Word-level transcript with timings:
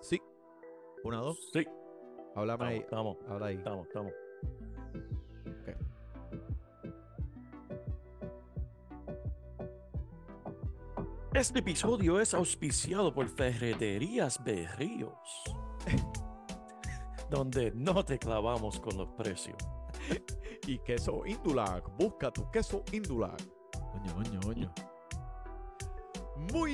Sí. 0.00 0.20
Una, 1.04 1.18
dos. 1.18 1.50
Sí. 1.52 1.66
Háblame 2.34 2.66
ahí. 2.66 2.78
Estamos, 2.78 3.16
Habla 3.28 3.46
ahí. 3.46 3.56
estamos, 3.56 3.86
estamos. 3.86 4.12
Este 11.34 11.60
episodio 11.60 12.18
es 12.20 12.34
auspiciado 12.34 13.14
por 13.14 13.28
Ferreterías 13.28 14.42
Berríos, 14.42 15.12
donde 17.30 17.70
no 17.76 18.04
te 18.04 18.18
clavamos 18.18 18.80
con 18.80 18.96
los 18.96 19.08
precios. 19.10 19.56
Y 20.66 20.78
queso 20.80 21.24
Indulac. 21.24 21.88
Busca 21.96 22.30
tu 22.30 22.50
queso 22.50 22.82
Indulac. 22.92 23.40
Oño, 23.94 24.16
oño, 24.16 24.40
oño. 24.46 24.74
Muy 26.52 26.72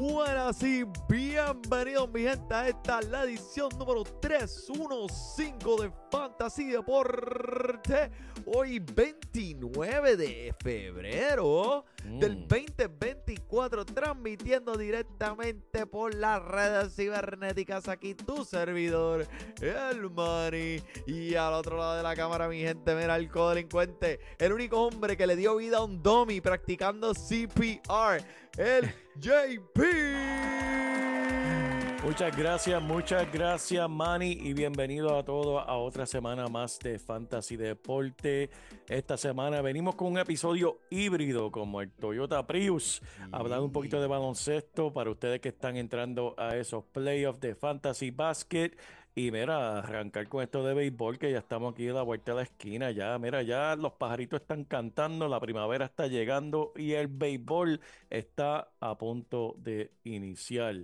buenas 0.00 0.62
y 0.62 0.84
bienvenidos, 1.10 2.10
mi 2.10 2.22
gente, 2.22 2.54
a 2.54 2.68
esta 2.68 3.02
la 3.02 3.24
edición 3.24 3.68
número 3.78 4.02
315 4.02 5.82
de 5.82 5.92
Fantasy 6.10 6.68
Deporte. 6.68 8.10
Hoy 8.46 8.78
29 8.78 10.16
de 10.16 10.54
febrero 10.58 11.84
del 12.02 12.38
Mm. 12.38 12.48
2024, 12.48 13.84
transmitiendo 13.84 14.74
directamente 14.74 15.84
por 15.86 16.14
las 16.14 16.42
redes 16.42 16.96
cibernéticas. 16.96 17.86
Aquí 17.88 18.14
tu 18.14 18.44
servidor, 18.46 19.26
el 19.60 20.08
Money. 20.08 20.82
Y 21.06 21.34
al 21.34 21.52
otro 21.52 21.76
lado 21.76 21.96
de 21.96 22.02
la 22.02 22.16
cámara, 22.16 22.48
mi 22.48 22.60
gente, 22.60 22.94
mira 22.94 23.16
el 23.16 23.28
codelincuente. 23.30 24.18
El 24.38 24.54
único 24.54 24.80
hombre 24.80 25.18
que 25.18 25.26
le 25.26 25.36
dio 25.36 25.56
vida 25.56 25.76
a 25.76 25.84
un 25.84 26.02
dummy 26.02 26.40
practicando 26.40 27.12
CPR, 27.12 28.24
el 28.60 28.92
JP. 29.16 29.80
Muchas 32.04 32.36
gracias, 32.36 32.82
muchas 32.82 33.32
gracias, 33.32 33.88
Manny, 33.88 34.32
y 34.32 34.52
bienvenido 34.52 35.16
a 35.16 35.24
todos 35.24 35.62
a 35.66 35.76
otra 35.76 36.04
semana 36.04 36.46
más 36.48 36.78
de 36.78 36.98
Fantasy 36.98 37.56
Deporte. 37.56 38.50
Esta 38.86 39.16
semana 39.16 39.62
venimos 39.62 39.94
con 39.94 40.12
un 40.12 40.18
episodio 40.18 40.80
híbrido 40.90 41.50
como 41.50 41.80
el 41.80 41.90
Toyota 41.90 42.46
Prius, 42.46 43.02
hablando 43.32 43.64
un 43.64 43.72
poquito 43.72 44.00
de 44.00 44.06
baloncesto 44.06 44.92
para 44.92 45.10
ustedes 45.10 45.40
que 45.40 45.50
están 45.50 45.76
entrando 45.76 46.34
a 46.36 46.56
esos 46.56 46.84
playoffs 46.84 47.40
de 47.40 47.54
Fantasy 47.54 48.10
Basket. 48.10 48.72
Y 49.14 49.30
mira, 49.32 49.78
arrancar 49.80 50.28
con 50.28 50.42
esto 50.42 50.64
de 50.64 50.72
béisbol, 50.72 51.18
que 51.18 51.32
ya 51.32 51.38
estamos 51.38 51.74
aquí 51.74 51.88
a 51.88 51.92
la 51.92 52.02
vuelta 52.02 52.32
de 52.32 52.36
la 52.36 52.42
esquina, 52.42 52.90
ya, 52.92 53.18
mira, 53.18 53.42
ya 53.42 53.74
los 53.76 53.92
pajaritos 53.94 54.40
están 54.40 54.64
cantando, 54.64 55.28
la 55.28 55.40
primavera 55.40 55.86
está 55.86 56.06
llegando 56.06 56.72
y 56.76 56.92
el 56.92 57.08
béisbol 57.08 57.80
está 58.08 58.70
a 58.78 58.96
punto 58.98 59.56
de 59.58 59.90
iniciar. 60.04 60.76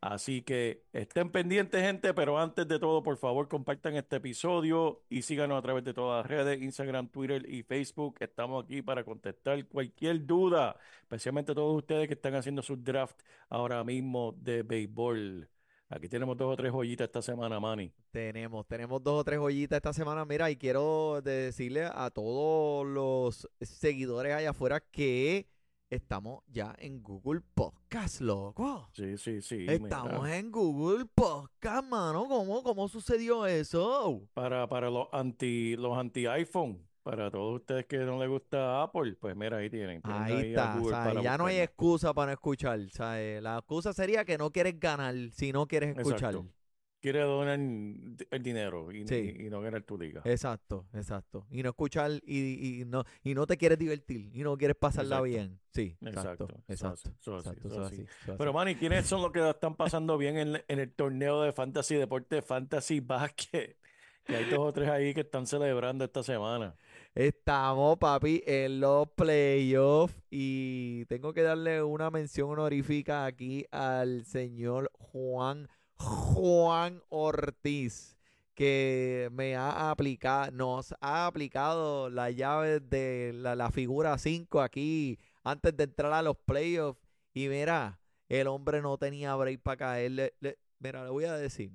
Así 0.00 0.42
que 0.42 0.84
estén 0.92 1.30
pendientes, 1.30 1.82
gente, 1.82 2.14
pero 2.14 2.38
antes 2.38 2.66
de 2.68 2.78
todo, 2.78 3.02
por 3.02 3.16
favor, 3.18 3.48
compartan 3.48 3.96
este 3.96 4.16
episodio 4.16 5.02
y 5.08 5.22
síganos 5.22 5.58
a 5.58 5.62
través 5.62 5.84
de 5.84 5.94
todas 5.94 6.22
las 6.22 6.30
redes, 6.30 6.62
Instagram, 6.62 7.08
Twitter 7.08 7.44
y 7.48 7.62
Facebook. 7.62 8.16
Estamos 8.20 8.64
aquí 8.64 8.82
para 8.82 9.04
contestar 9.04 9.66
cualquier 9.66 10.24
duda, 10.24 10.76
especialmente 11.02 11.54
todos 11.54 11.76
ustedes 11.76 12.08
que 12.08 12.14
están 12.14 12.34
haciendo 12.34 12.62
su 12.62 12.76
draft 12.76 13.20
ahora 13.48 13.82
mismo 13.84 14.32
de 14.38 14.62
béisbol. 14.62 15.48
Aquí 15.88 16.08
tenemos 16.08 16.36
dos 16.36 16.52
o 16.52 16.56
tres 16.56 16.72
joyitas 16.72 17.04
esta 17.04 17.22
semana, 17.22 17.60
Manny. 17.60 17.92
Tenemos, 18.10 18.66
tenemos 18.66 19.00
dos 19.02 19.20
o 19.20 19.24
tres 19.24 19.38
joyitas 19.38 19.76
esta 19.76 19.92
semana. 19.92 20.24
Mira, 20.24 20.50
y 20.50 20.56
quiero 20.56 21.20
decirle 21.22 21.84
a 21.84 22.10
todos 22.10 22.84
los 22.84 23.48
seguidores 23.60 24.34
allá 24.34 24.50
afuera 24.50 24.80
que 24.80 25.46
estamos 25.88 26.42
ya 26.48 26.74
en 26.78 27.02
Google 27.02 27.40
Podcast, 27.54 28.20
loco. 28.20 28.88
Sí, 28.92 29.16
sí, 29.16 29.40
sí. 29.40 29.66
Estamos 29.68 30.24
mira. 30.24 30.38
en 30.38 30.50
Google 30.50 31.04
Podcast, 31.06 31.88
mano. 31.88 32.26
¿Cómo, 32.26 32.64
cómo 32.64 32.88
sucedió 32.88 33.46
eso? 33.46 34.22
Para, 34.34 34.68
para 34.68 34.90
los 34.90 35.06
anti, 35.12 35.76
los 35.76 35.96
anti-iPhone, 35.96 36.85
para 37.06 37.30
todos 37.30 37.60
ustedes 37.60 37.86
que 37.86 37.98
no 37.98 38.18
les 38.18 38.28
gusta 38.28 38.82
Apple, 38.82 39.14
pues 39.20 39.36
mira, 39.36 39.58
ahí 39.58 39.70
tienen. 39.70 40.00
Ahí 40.02 40.32
a 40.32 40.40
está. 40.40 40.74
Google 40.76 40.90
¿sabes? 40.90 41.08
para 41.14 41.22
Ya 41.22 41.38
no 41.38 41.46
hay 41.46 41.58
excusa 41.60 42.12
para 42.12 42.26
no 42.26 42.32
escuchar. 42.32 42.80
¿sabes? 42.90 43.40
La 43.40 43.58
excusa 43.58 43.92
sería 43.92 44.24
que 44.24 44.36
no 44.36 44.50
quieres 44.50 44.80
ganar 44.80 45.14
si 45.30 45.52
no 45.52 45.66
quieres 45.68 45.96
escuchar. 45.96 46.34
Exacto. 46.34 46.52
Quiere 47.00 47.20
donar 47.20 47.60
el 47.60 48.42
dinero 48.42 48.90
y, 48.90 49.06
Sí. 49.06 49.36
y- 49.38 49.46
y 49.46 49.50
no 49.50 49.60
ganar 49.60 49.82
tu 49.82 49.96
liga. 49.96 50.22
Exacto, 50.24 50.86
exacto. 50.94 51.46
Y 51.48 51.62
no 51.62 51.68
escuchar 51.68 52.10
y, 52.26 52.80
y 52.80 52.84
no, 52.86 53.04
y 53.22 53.34
no 53.34 53.46
te 53.46 53.56
quieres 53.56 53.78
divertir 53.78 54.28
y 54.34 54.42
no 54.42 54.56
quieres 54.58 54.76
pasarla 54.76 55.18
Exacto. 55.18 55.24
bien. 55.24 55.60
Sí, 55.72 55.96
exacto, 56.00 56.48
Exacto, 56.50 56.62
eso 56.66 56.88
así, 56.88 57.08
eso 57.20 57.36
así, 57.36 57.48
exacto, 57.50 57.68
eso 57.68 57.76
eso 57.76 57.82
así. 57.86 57.94
así, 57.94 58.02
eso 58.02 58.32
así. 58.32 58.38
Pero, 58.38 58.52
Manny, 58.52 58.74
¿quiénes 58.74 59.06
son 59.06 59.22
los 59.22 59.30
que 59.30 59.38
la 59.38 59.50
están 59.50 59.76
pasando 59.76 60.18
bien 60.18 60.36
en, 60.38 60.60
en 60.66 60.80
el 60.80 60.92
torneo 60.92 61.42
de 61.42 61.52
Fantasy 61.52 61.94
Deporte, 61.94 62.42
Fantasy 62.42 62.98
Basket? 63.46 63.76
Que 64.24 64.34
hay 64.34 64.46
dos 64.50 64.58
o 64.58 64.72
tres 64.72 64.88
ahí 64.88 65.14
que 65.14 65.20
están 65.20 65.46
celebrando 65.46 66.04
esta 66.04 66.20
semana. 66.24 66.74
Estamos, 67.16 67.96
papi, 67.96 68.42
en 68.46 68.78
los 68.78 69.08
playoffs 69.12 70.22
y 70.30 71.06
tengo 71.06 71.32
que 71.32 71.40
darle 71.40 71.82
una 71.82 72.10
mención 72.10 72.50
honorífica 72.50 73.24
aquí 73.24 73.64
al 73.70 74.26
señor 74.26 74.90
Juan 74.98 75.66
Juan 75.96 77.02
Ortiz 77.08 78.18
que 78.52 79.30
me 79.32 79.56
ha 79.56 79.90
aplicado, 79.90 80.50
nos 80.52 80.94
ha 81.00 81.26
aplicado 81.26 82.10
la 82.10 82.30
llave 82.30 82.80
de 82.80 83.32
la, 83.34 83.56
la 83.56 83.70
figura 83.70 84.18
5 84.18 84.60
aquí 84.60 85.18
antes 85.42 85.74
de 85.74 85.84
entrar 85.84 86.12
a 86.12 86.20
los 86.20 86.36
playoffs 86.36 87.00
y 87.32 87.48
mira, 87.48 87.98
el 88.28 88.46
hombre 88.46 88.82
no 88.82 88.98
tenía 88.98 89.34
break 89.36 89.62
para 89.62 89.76
caer. 89.78 90.10
Le- 90.10 90.34
le- 90.40 90.58
mira, 90.80 91.02
le 91.02 91.08
voy 91.10 91.24
a 91.24 91.34
decir, 91.38 91.70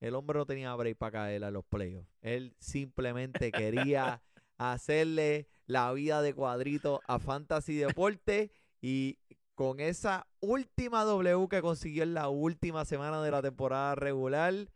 el 0.00 0.14
hombre 0.14 0.38
no 0.38 0.44
tenía 0.44 0.74
break 0.74 0.98
para 0.98 1.12
caer 1.12 1.44
a 1.44 1.50
los 1.50 1.64
playoffs. 1.64 2.08
Él 2.20 2.54
simplemente 2.58 3.50
quería 3.52 4.22
hacerle 4.58 5.48
la 5.66 5.92
vida 5.92 6.22
de 6.22 6.34
cuadrito 6.34 7.00
a 7.06 7.18
Fantasy 7.18 7.76
Deporte 7.76 8.50
y 8.80 9.18
con 9.54 9.80
esa 9.80 10.26
última 10.40 11.04
W 11.04 11.48
que 11.48 11.62
consiguió 11.62 12.02
en 12.02 12.14
la 12.14 12.28
última 12.28 12.84
semana 12.84 13.22
de 13.22 13.30
la 13.30 13.42
temporada 13.42 13.94
regular, 13.94 14.68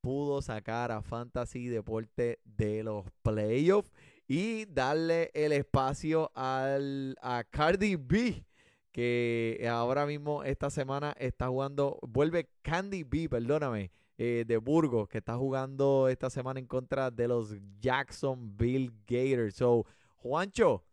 pudo 0.00 0.42
sacar 0.42 0.92
a 0.92 1.00
Fantasy 1.02 1.68
Deporte 1.68 2.40
de 2.44 2.82
los 2.82 3.06
playoffs 3.22 3.92
y 4.28 4.66
darle 4.66 5.30
el 5.34 5.52
espacio 5.52 6.32
al, 6.34 7.16
a 7.22 7.44
Cardi 7.44 7.96
B, 7.96 8.44
que 8.90 9.66
ahora 9.70 10.06
mismo 10.06 10.42
esta 10.42 10.70
semana 10.70 11.14
está 11.18 11.48
jugando, 11.48 11.98
vuelve 12.02 12.48
Candy 12.62 13.04
B, 13.04 13.28
perdóname, 13.28 13.92
eh, 14.18 14.44
de 14.46 14.56
Burgos, 14.56 15.08
que 15.08 15.18
está 15.18 15.36
jugando 15.36 16.08
esta 16.08 16.30
semana 16.30 16.58
en 16.58 16.66
contra 16.66 17.10
de 17.10 17.28
los 17.28 17.56
Jacksonville 17.78 18.92
Gators. 19.06 19.56
So, 19.56 19.86
Juancho, 20.16 20.84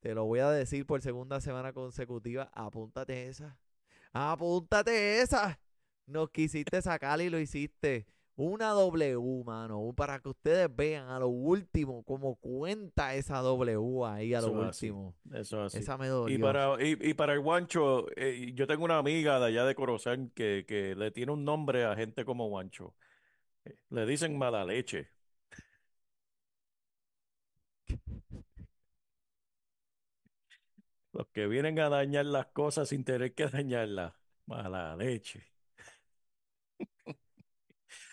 te 0.00 0.14
lo 0.14 0.24
voy 0.24 0.40
a 0.40 0.50
decir 0.50 0.86
por 0.86 1.00
segunda 1.02 1.40
semana 1.40 1.72
consecutiva, 1.72 2.50
apúntate 2.52 3.28
esa. 3.28 3.58
Apúntate 4.12 5.20
esa. 5.20 5.58
Nos 6.06 6.30
quisiste 6.30 6.80
sacar 6.82 7.20
y 7.20 7.30
lo 7.30 7.38
hiciste. 7.38 8.06
Una 8.38 8.70
W, 8.72 9.44
mano, 9.44 9.92
para 9.96 10.20
que 10.20 10.28
ustedes 10.28 10.68
vean 10.74 11.08
a 11.08 11.18
lo 11.18 11.28
último 11.28 12.02
cómo 12.04 12.36
cuenta 12.36 13.14
esa 13.14 13.38
W 13.40 14.04
ahí 14.06 14.34
a 14.34 14.42
lo 14.42 14.48
Eso 14.48 14.62
es 14.62 14.68
así. 14.68 14.90
último. 14.90 15.16
Eso 15.32 15.60
es 15.66 15.74
así. 15.74 15.78
Esa 15.78 15.96
me 15.96 16.08
dolió. 16.08 16.34
Y 16.34 16.38
para, 16.38 16.82
y, 16.84 16.98
y 17.00 17.14
para 17.14 17.32
el 17.34 17.40
guancho, 17.40 18.06
eh, 18.16 18.52
yo 18.54 18.66
tengo 18.66 18.84
una 18.84 18.98
amiga 18.98 19.38
de 19.40 19.46
allá 19.46 19.64
de 19.64 19.74
Corozal 19.74 20.32
que, 20.34 20.64
que 20.68 20.94
le 20.94 21.10
tiene 21.12 21.32
un 21.32 21.44
nombre 21.44 21.84
a 21.84 21.94
gente 21.96 22.24
como 22.24 22.48
guancho. 22.48 22.94
Eh, 23.64 23.76
Le 23.90 24.06
dicen 24.06 24.38
mala 24.38 24.64
leche. 24.64 25.10
Los 31.12 31.26
que 31.28 31.46
vienen 31.48 31.78
a 31.80 31.88
dañar 31.88 32.26
las 32.26 32.46
cosas 32.46 32.88
sin 32.90 33.02
tener 33.04 33.34
que 33.34 33.46
dañarlas. 33.48 34.14
Mala 34.46 34.94
leche. 34.96 35.44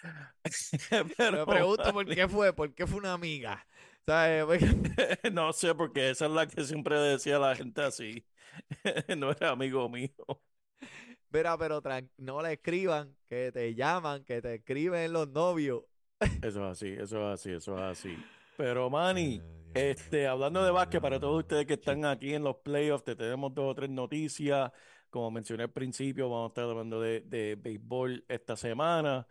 me 0.92 1.46
pregunto 1.46 1.94
por 1.94 2.06
qué 2.06 2.28
fue, 2.28 2.54
por 2.54 2.74
qué 2.74 2.86
fue 2.88 3.00
una 3.00 3.14
amiga. 3.14 3.66
¿Sabes? 4.06 4.46
Porque- 4.46 5.30
no 5.32 5.54
sé, 5.54 5.74
porque 5.76 6.10
esa 6.10 6.26
es 6.26 6.32
la 6.32 6.48
que 6.48 6.64
siempre 6.64 7.00
decía 7.00 7.40
la 7.40 7.56
gente 7.56 7.82
así. 7.82 8.26
No 9.18 9.32
era 9.32 9.52
amigo 9.52 9.88
mío. 9.90 10.12
Mira, 11.32 11.58
pero 11.58 11.82
no 12.18 12.42
le 12.42 12.54
escriban, 12.54 13.16
que 13.28 13.52
te 13.52 13.74
llaman, 13.74 14.24
que 14.24 14.42
te 14.42 14.56
escriben 14.56 15.12
los 15.14 15.30
novios. 15.30 15.84
Eso 16.20 16.66
es 16.66 16.72
así, 16.72 16.90
eso 16.90 17.32
es 17.32 17.40
así, 17.40 17.52
eso 17.52 17.76
es 17.76 17.82
así. 17.82 18.16
Pero 18.56 18.90
Manny, 18.90 19.42
este, 19.74 20.28
hablando 20.28 20.64
de 20.64 20.70
básquet, 20.70 21.02
para 21.02 21.20
todos 21.20 21.40
ustedes 21.40 21.66
que 21.66 21.74
están 21.74 22.06
aquí 22.06 22.34
en 22.36 22.44
los 22.44 22.58
playoffs, 22.58 23.04
te 23.04 23.16
tenemos 23.16 23.54
dos 23.56 23.72
o 23.72 23.76
tres 23.76 23.90
noticias. 23.90 24.72
Como 25.10 25.32
mencioné 25.32 25.64
al 25.64 25.72
principio, 25.72 26.30
vamos 26.30 26.50
a 26.50 26.52
estar 26.52 26.66
hablando 26.66 27.02
de, 27.02 27.22
de 27.22 27.56
béisbol 27.56 28.26
esta 28.28 28.56
semana. 28.56 29.26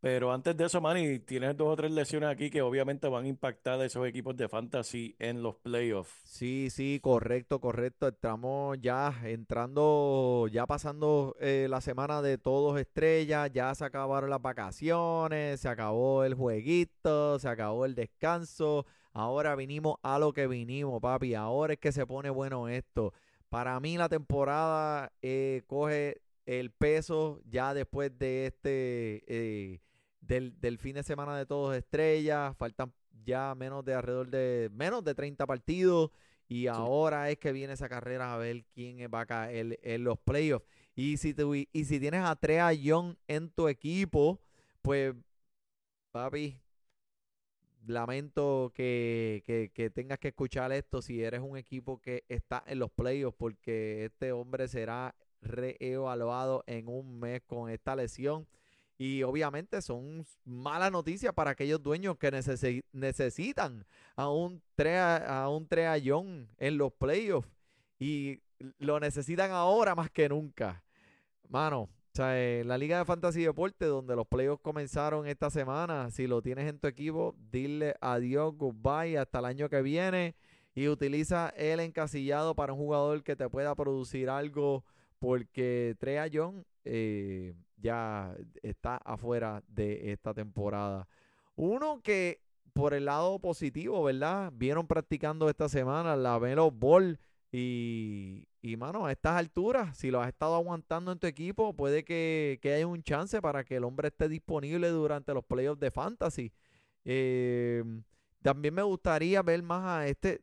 Pero 0.00 0.30
antes 0.30 0.56
de 0.56 0.66
eso, 0.66 0.80
Manny, 0.80 1.18
tienes 1.20 1.56
dos 1.56 1.68
o 1.72 1.76
tres 1.76 1.90
lesiones 1.90 2.28
aquí 2.28 2.50
que 2.50 2.62
obviamente 2.62 3.08
van 3.08 3.24
a 3.24 3.28
impactar 3.28 3.80
a 3.80 3.84
esos 3.86 4.06
equipos 4.06 4.36
de 4.36 4.48
fantasy 4.48 5.16
en 5.18 5.42
los 5.42 5.56
playoffs. 5.56 6.12
Sí, 6.24 6.68
sí, 6.70 7.00
correcto, 7.02 7.60
correcto. 7.60 8.08
Estamos 8.08 8.78
ya 8.80 9.14
entrando, 9.24 10.48
ya 10.52 10.66
pasando 10.66 11.34
eh, 11.40 11.66
la 11.70 11.80
semana 11.80 12.20
de 12.20 12.36
todos 12.38 12.78
estrellas, 12.78 13.50
ya 13.52 13.74
se 13.74 13.84
acabaron 13.84 14.30
las 14.30 14.42
vacaciones, 14.42 15.60
se 15.60 15.68
acabó 15.68 16.24
el 16.24 16.34
jueguito, 16.34 17.38
se 17.38 17.48
acabó 17.48 17.86
el 17.86 17.94
descanso. 17.94 18.84
Ahora 19.12 19.56
vinimos 19.56 19.96
a 20.02 20.18
lo 20.18 20.34
que 20.34 20.46
vinimos, 20.46 21.00
papi. 21.00 21.34
Ahora 21.34 21.72
es 21.72 21.78
que 21.78 21.90
se 21.90 22.06
pone 22.06 22.28
bueno 22.28 22.68
esto. 22.68 23.14
Para 23.48 23.80
mí 23.80 23.96
la 23.96 24.10
temporada 24.10 25.10
eh, 25.22 25.62
coge 25.66 26.20
el 26.44 26.70
peso 26.70 27.40
ya 27.44 27.74
después 27.74 28.16
de 28.18 28.46
este 28.46 29.24
eh, 29.26 29.80
del, 30.26 30.78
fin 30.78 30.94
de 30.94 31.02
semana 31.02 31.36
de 31.36 31.46
todos 31.46 31.76
estrellas. 31.76 32.56
Faltan 32.56 32.92
ya 33.24 33.54
menos 33.54 33.84
de 33.84 33.94
alrededor 33.94 34.28
de 34.28 34.70
menos 34.72 35.04
de 35.04 35.14
30 35.14 35.46
partidos. 35.46 36.10
Y 36.48 36.68
ahora 36.68 37.30
es 37.30 37.38
que 37.38 37.52
viene 37.52 37.72
esa 37.72 37.88
carrera 37.88 38.32
a 38.32 38.38
ver 38.38 38.64
quién 38.72 38.98
va 39.12 39.20
a 39.20 39.26
caer 39.26 39.78
en 39.82 40.04
los 40.04 40.18
playoffs. 40.18 40.66
Y 40.94 41.16
si, 41.16 41.34
y 41.72 41.84
si 41.84 42.00
tienes 42.00 42.22
a 42.22 42.36
Trea 42.36 42.72
Young 42.72 43.16
en 43.26 43.50
tu 43.50 43.68
equipo, 43.68 44.40
pues, 44.80 45.14
papi, 46.12 46.58
lamento 47.86 48.72
que, 48.74 49.42
que, 49.44 49.70
que, 49.74 49.90
tengas 49.90 50.18
que 50.18 50.28
escuchar 50.28 50.72
esto 50.72 51.02
si 51.02 51.22
eres 51.22 51.40
un 51.40 51.56
equipo 51.56 52.00
que 52.00 52.24
está 52.28 52.64
en 52.66 52.78
los 52.78 52.90
playoffs, 52.90 53.36
porque 53.36 54.06
este 54.06 54.32
hombre 54.32 54.68
será 54.68 55.14
reevaluado 55.40 56.64
en 56.66 56.88
un 56.88 57.18
mes 57.18 57.42
con 57.42 57.70
esta 57.70 57.96
lesión. 57.96 58.46
Y 58.98 59.22
obviamente 59.22 59.82
son 59.82 60.24
malas 60.44 60.90
noticias 60.90 61.34
para 61.34 61.50
aquellos 61.50 61.82
dueños 61.82 62.16
que 62.16 62.30
necesitan 62.92 63.84
a 64.14 64.30
un, 64.30 64.62
trea, 64.74 65.16
a 65.16 65.48
un 65.50 65.66
treallón 65.68 66.48
en 66.56 66.78
los 66.78 66.92
playoffs. 66.92 67.48
Y 67.98 68.40
lo 68.78 68.98
necesitan 68.98 69.50
ahora 69.50 69.94
más 69.94 70.10
que 70.10 70.28
nunca. 70.28 70.82
Mano, 71.48 71.90
eh, 72.18 72.62
la 72.64 72.78
Liga 72.78 72.98
de 72.98 73.04
Fantasy 73.04 73.42
Deporte, 73.42 73.84
donde 73.84 74.16
los 74.16 74.26
playoffs 74.26 74.62
comenzaron 74.62 75.26
esta 75.26 75.50
semana, 75.50 76.10
si 76.10 76.26
lo 76.26 76.40
tienes 76.40 76.68
en 76.68 76.78
tu 76.78 76.88
equipo, 76.88 77.34
dile 77.50 77.94
adiós, 78.00 78.54
goodbye, 78.56 79.18
hasta 79.18 79.40
el 79.40 79.44
año 79.44 79.68
que 79.68 79.82
viene. 79.82 80.34
Y 80.74 80.88
utiliza 80.88 81.50
el 81.56 81.80
encasillado 81.80 82.54
para 82.54 82.72
un 82.72 82.78
jugador 82.78 83.22
que 83.22 83.36
te 83.36 83.48
pueda 83.48 83.74
producir 83.74 84.28
algo, 84.28 84.84
porque 85.18 85.96
Trea 85.98 86.26
Young 86.26 86.64
eh, 86.84 87.54
ya 87.76 88.36
está 88.62 88.96
afuera 88.96 89.62
de 89.68 90.12
esta 90.12 90.34
temporada. 90.34 91.08
Uno 91.54 92.00
que 92.02 92.40
por 92.72 92.92
el 92.92 93.06
lado 93.06 93.38
positivo, 93.38 94.02
¿verdad? 94.04 94.52
Vieron 94.54 94.86
practicando 94.86 95.48
esta 95.48 95.68
semana 95.68 96.14
la 96.14 96.38
Melo 96.38 96.70
Ball 96.70 97.18
y, 97.50 98.46
y, 98.60 98.76
mano, 98.76 99.06
a 99.06 99.12
estas 99.12 99.38
alturas, 99.38 99.96
si 99.96 100.10
lo 100.10 100.20
has 100.20 100.28
estado 100.28 100.54
aguantando 100.56 101.10
en 101.10 101.18
tu 101.18 101.26
equipo, 101.26 101.74
puede 101.74 102.04
que, 102.04 102.60
haya 102.64 102.86
un 102.86 103.02
chance 103.02 103.40
para 103.40 103.64
que 103.64 103.76
el 103.76 103.84
hombre 103.84 104.08
esté 104.08 104.28
disponible 104.28 104.88
durante 104.90 105.32
los 105.32 105.44
playoffs 105.44 105.80
de 105.80 105.90
Fantasy. 105.90 106.52
Eh, 107.04 107.82
también 108.42 108.74
me 108.74 108.82
gustaría 108.82 109.42
ver 109.42 109.62
más 109.62 109.84
a 109.84 110.06
este 110.06 110.42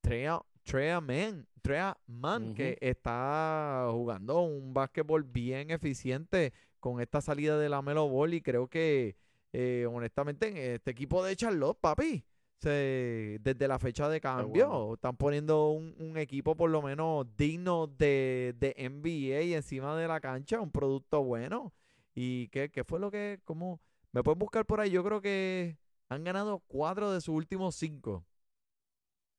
Trea, 0.00 0.40
Trea 0.70 1.00
Man, 1.00 1.48
Trea 1.62 1.98
Man 2.06 2.54
que 2.54 2.78
está 2.80 3.88
jugando 3.90 4.42
un 4.42 4.72
básquetbol 4.72 5.24
bien 5.24 5.72
eficiente 5.72 6.52
con 6.78 7.00
esta 7.00 7.20
salida 7.20 7.58
de 7.58 7.68
la 7.68 7.82
Melo 7.82 8.08
Ball 8.08 8.34
y 8.34 8.40
creo 8.40 8.68
que, 8.68 9.16
eh, 9.52 9.88
honestamente, 9.92 10.46
en 10.46 10.74
este 10.76 10.92
equipo 10.92 11.24
de 11.24 11.34
Charlotte, 11.34 11.76
papi, 11.80 12.24
desde 12.60 13.66
la 13.66 13.80
fecha 13.80 14.08
de 14.08 14.20
cambio. 14.20 14.94
Están 14.94 15.16
poniendo 15.16 15.70
un, 15.70 16.16
equipo 16.16 16.54
por 16.54 16.70
lo 16.70 16.82
menos 16.82 17.26
digno 17.36 17.88
de, 17.88 18.54
de 18.56 18.76
NBA 18.78 19.56
encima 19.56 19.96
de 19.96 20.06
la 20.06 20.20
cancha, 20.20 20.60
un 20.60 20.70
producto 20.70 21.24
bueno. 21.24 21.72
¿Y 22.14 22.46
qué, 22.48 22.70
qué 22.70 22.84
fue 22.84 23.00
lo 23.00 23.10
que, 23.10 23.40
cómo, 23.44 23.80
me 24.12 24.22
pueden 24.22 24.38
buscar 24.38 24.64
por 24.66 24.80
ahí? 24.80 24.90
Yo 24.92 25.02
creo 25.02 25.20
que 25.20 25.78
han 26.08 26.22
ganado 26.22 26.60
cuatro 26.68 27.10
de 27.10 27.20
sus 27.20 27.34
últimos 27.34 27.74
cinco. 27.74 28.24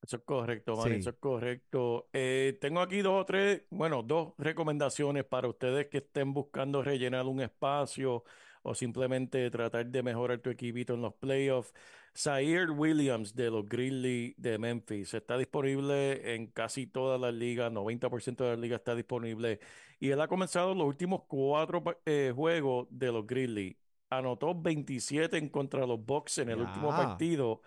Eso 0.01 0.17
es 0.17 0.23
correcto, 0.23 0.85
eso 0.87 1.09
es 1.11 1.15
correcto. 1.17 2.09
Eh, 2.11 2.57
tengo 2.59 2.81
aquí 2.81 3.01
dos 3.01 3.21
o 3.21 3.25
tres, 3.25 3.61
bueno, 3.69 4.01
dos 4.01 4.33
recomendaciones 4.39 5.25
para 5.25 5.47
ustedes 5.47 5.87
que 5.87 5.99
estén 5.99 6.33
buscando 6.33 6.81
rellenar 6.81 7.27
un 7.27 7.41
espacio 7.41 8.23
o 8.63 8.73
simplemente 8.73 9.49
tratar 9.51 9.85
de 9.85 10.03
mejorar 10.03 10.39
tu 10.39 10.49
equipito 10.49 10.95
en 10.95 11.01
los 11.01 11.13
playoffs. 11.13 11.73
Zaire 12.15 12.71
Williams 12.71 13.35
de 13.35 13.49
los 13.51 13.67
Grizzlies 13.69 14.33
de 14.37 14.57
Memphis 14.57 15.13
está 15.13 15.37
disponible 15.37 16.35
en 16.35 16.47
casi 16.47 16.87
todas 16.87 17.21
las 17.21 17.33
ligas, 17.33 17.71
90% 17.71 18.43
de 18.43 18.49
las 18.49 18.59
ligas 18.59 18.79
está 18.79 18.95
disponible. 18.95 19.59
Y 19.99 20.09
él 20.09 20.19
ha 20.19 20.27
comenzado 20.27 20.73
los 20.73 20.87
últimos 20.87 21.23
cuatro 21.27 21.83
eh, 22.05 22.33
juegos 22.35 22.87
de 22.89 23.11
los 23.11 23.25
Grizzlies. 23.27 23.75
Anotó 24.09 24.59
27 24.59 25.37
en 25.37 25.49
contra 25.49 25.81
de 25.81 25.87
los 25.87 26.03
Bucks 26.03 26.39
en 26.39 26.49
el 26.49 26.59
último 26.59 26.89
partido. 26.89 27.61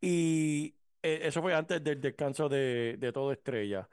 Y 0.00 0.74
eh, 1.04 1.20
eso 1.28 1.42
fue 1.42 1.54
antes 1.54 1.84
del 1.84 2.00
descanso 2.00 2.48
de, 2.48 2.96
de 2.98 3.12
todo 3.12 3.30
estrella. 3.30 3.86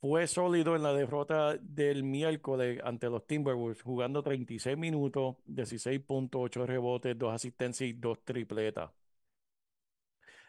Fue 0.00 0.26
sólido 0.26 0.76
en 0.76 0.82
la 0.82 0.94
derrota 0.94 1.58
del 1.58 2.04
miércoles 2.04 2.80
ante 2.82 3.10
los 3.10 3.26
Timberwolves, 3.26 3.82
jugando 3.82 4.22
36 4.22 4.78
minutos, 4.78 5.36
16.8 5.46 6.64
rebotes, 6.66 7.18
2 7.18 7.34
asistencias 7.34 7.90
y 7.90 7.92
2 7.92 8.24
tripletas. 8.24 8.90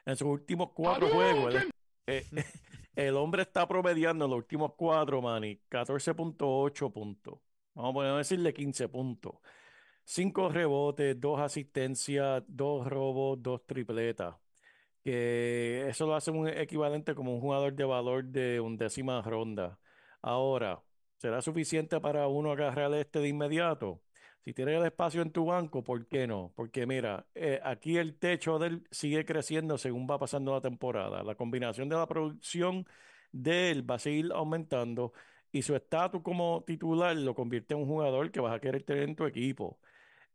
En 0.06 0.16
sus 0.16 0.28
últimos 0.30 0.72
cuatro 0.72 1.10
juegos, 1.10 1.56
eh, 2.08 2.26
el, 2.96 3.16
hombre 3.18 3.42
está 3.42 3.68
promediando 3.68 4.24
en 4.26 4.32
los 4.32 4.38
últimos 4.38 4.76
cuatro, 4.78 5.22
Manny, 5.22 5.60
14.8 5.70 6.94
puntos. 6.94 7.40
Vamos 7.74 7.92
a 7.92 7.94
poner, 7.94 8.16
decirle 8.16 8.54
15 8.54 8.88
puntos. 8.88 9.36
5 10.06 10.50
rebotes, 10.50 11.20
2 11.20 11.40
asistencias, 11.42 12.44
2 12.48 12.88
robos, 12.88 13.42
2 13.44 13.66
tripletas 13.66 14.36
que 15.04 15.88
eso 15.90 16.08
lo 16.08 16.16
hace 16.16 16.32
un 16.32 16.48
equivalente 16.48 17.16
como 17.16 17.34
un 17.34 17.42
jugador 17.42 17.74
de 17.76 17.86
valor 17.86 18.26
de 18.26 18.60
undécima 18.60 19.22
ronda. 19.22 19.80
Ahora, 20.22 20.84
¿será 21.18 21.42
suficiente 21.42 22.00
para 22.02 22.28
uno 22.28 22.52
agarrar 22.52 22.94
este 22.94 23.20
de 23.20 23.30
inmediato? 23.30 24.02
Si 24.44 24.54
tienes 24.54 24.80
el 24.80 24.86
espacio 24.86 25.22
en 25.22 25.32
tu 25.32 25.46
banco, 25.46 25.84
¿por 25.84 26.08
qué 26.08 26.26
no? 26.28 26.52
Porque 26.56 26.86
mira, 26.86 27.26
eh, 27.36 27.60
aquí 27.64 27.98
el 27.98 28.18
techo 28.18 28.58
de 28.60 28.68
él 28.68 28.88
sigue 28.92 29.26
creciendo 29.26 29.78
según 29.78 30.08
va 30.10 30.18
pasando 30.18 30.54
la 30.54 30.62
temporada. 30.62 31.24
La 31.24 31.36
combinación 31.36 31.90
de 31.90 31.96
la 31.98 32.08
producción 32.08 32.88
de 33.32 33.72
él 33.72 33.90
va 33.90 33.96
a 33.96 34.00
seguir 34.00 34.32
aumentando 34.34 35.14
y 35.52 35.62
su 35.62 35.76
estatus 35.76 36.22
como 36.22 36.64
titular 36.66 37.16
lo 37.16 37.36
convierte 37.36 37.74
en 37.74 37.82
un 37.82 37.88
jugador 37.88 38.32
que 38.32 38.40
vas 38.40 38.56
a 38.56 38.60
querer 38.60 38.84
tener 38.84 39.04
en 39.04 39.16
tu 39.16 39.26
equipo. 39.26 39.80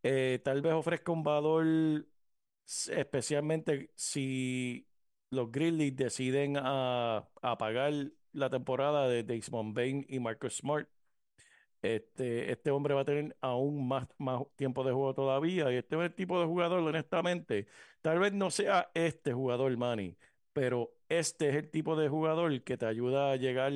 Eh, 0.03 0.41
tal 0.45 0.63
vez 0.63 0.75
ofrezca 0.75 1.13
un 1.13 1.23
valor 1.23 2.07
especialmente 2.67 3.91
si 3.95 4.87
los 5.31 5.51
Grizzlies 5.51 5.97
deciden 5.97 6.57
a, 6.59 7.29
pagar 7.59 7.93
la 8.33 8.51
temporada 8.51 9.09
de 9.09 9.23
Desmond 9.23 9.75
Bain 9.75 10.07
y 10.09 10.19
Marcus 10.21 10.57
Smart. 10.57 10.89
Este, 11.83 12.51
este 12.51 12.71
hombre 12.71 12.95
va 12.95 13.03
a 13.03 13.05
tener 13.05 13.37
aún 13.43 13.87
más, 13.87 14.09
más 14.19 14.43
tiempo 14.57 14.85
de 14.85 14.93
juego 14.93 15.15
todavía. 15.15 15.71
Y 15.73 15.77
este 15.77 15.97
es 15.97 16.03
el 16.03 16.15
tipo 16.15 16.41
de 16.41 16.47
jugador, 16.47 16.81
honestamente, 16.81 17.67
tal 18.01 18.19
vez 18.19 18.33
no 18.33 18.51
sea 18.51 18.91
este 18.95 19.33
jugador, 19.35 19.77
Manny, 19.77 20.17
pero 20.53 20.95
este 21.09 21.51
es 21.51 21.57
el 21.57 21.71
tipo 21.71 21.97
de 21.97 22.09
jugador 22.09 22.63
que 22.63 22.79
te 22.79 22.87
ayuda 22.87 23.33
a 23.33 23.37
llegar 23.37 23.73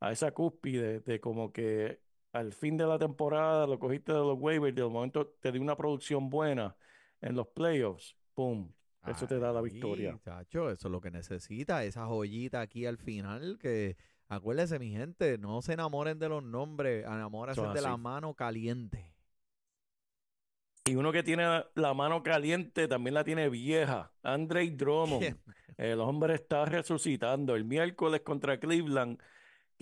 a 0.00 0.12
esa 0.12 0.32
cúspide 0.32 1.00
de 1.00 1.20
como 1.20 1.52
que 1.52 2.00
al 2.32 2.52
fin 2.52 2.76
de 2.76 2.86
la 2.86 2.98
temporada 2.98 3.66
lo 3.66 3.78
cogiste 3.78 4.12
de 4.12 4.18
los 4.18 4.38
waivers, 4.38 4.74
de 4.74 4.82
momento 4.84 5.26
te 5.40 5.52
dio 5.52 5.62
una 5.62 5.76
producción 5.76 6.30
buena 6.30 6.76
en 7.24 7.34
los 7.34 7.48
playoffs, 7.48 8.14
¡pum! 8.34 8.70
Eso 9.06 9.26
te 9.26 9.38
da 9.38 9.52
la 9.52 9.60
victoria. 9.60 10.18
Chacho, 10.24 10.70
eso 10.70 10.88
es 10.88 10.92
lo 10.92 11.00
que 11.00 11.10
necesita, 11.10 11.84
esa 11.84 12.06
joyita 12.06 12.60
aquí 12.60 12.86
al 12.86 12.98
final 12.98 13.58
que... 13.60 13.96
Acuérdense, 14.28 14.78
mi 14.78 14.90
gente, 14.90 15.36
no 15.36 15.60
se 15.60 15.74
enamoren 15.74 16.18
de 16.18 16.30
los 16.30 16.42
nombres, 16.42 17.04
enamórense 17.04 17.60
de 17.60 17.82
la 17.82 17.98
mano 17.98 18.32
caliente. 18.32 19.12
Y 20.86 20.96
uno 20.96 21.12
que 21.12 21.22
tiene 21.22 21.64
la 21.74 21.94
mano 21.94 22.22
caliente 22.22 22.88
también 22.88 23.14
la 23.14 23.24
tiene 23.24 23.50
vieja. 23.50 24.12
Andre 24.22 24.70
Drummond. 24.70 25.36
El 25.76 26.00
hombre 26.00 26.34
está 26.34 26.64
resucitando. 26.64 27.54
El 27.54 27.64
miércoles 27.64 28.22
contra 28.22 28.58
Cleveland 28.58 29.20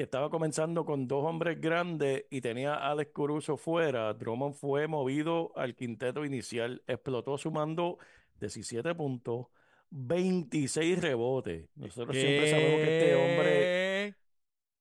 que 0.03 0.07
estaba 0.07 0.31
comenzando 0.31 0.85
con 0.85 1.07
dos 1.07 1.25
hombres 1.25 1.61
grandes 1.61 2.25
y 2.29 2.41
tenía 2.41 2.75
a 2.75 2.91
Alex 2.91 3.13
Caruso 3.15 3.57
fuera, 3.57 4.13
Drummond 4.13 4.57
fue 4.57 4.89
movido 4.89 5.53
al 5.55 5.77
quinteto 5.77 6.25
inicial, 6.25 6.83
explotó 6.89 7.39
sumando 7.39 7.99
17 8.41 8.97
puntos, 8.97 9.47
26 9.91 11.01
rebotes. 11.01 11.69
Nosotros 11.77 12.17
siempre 12.17 12.51
sabemos 12.51 12.81
que 12.81 12.99
este 12.99 13.15
hombre, 13.15 14.17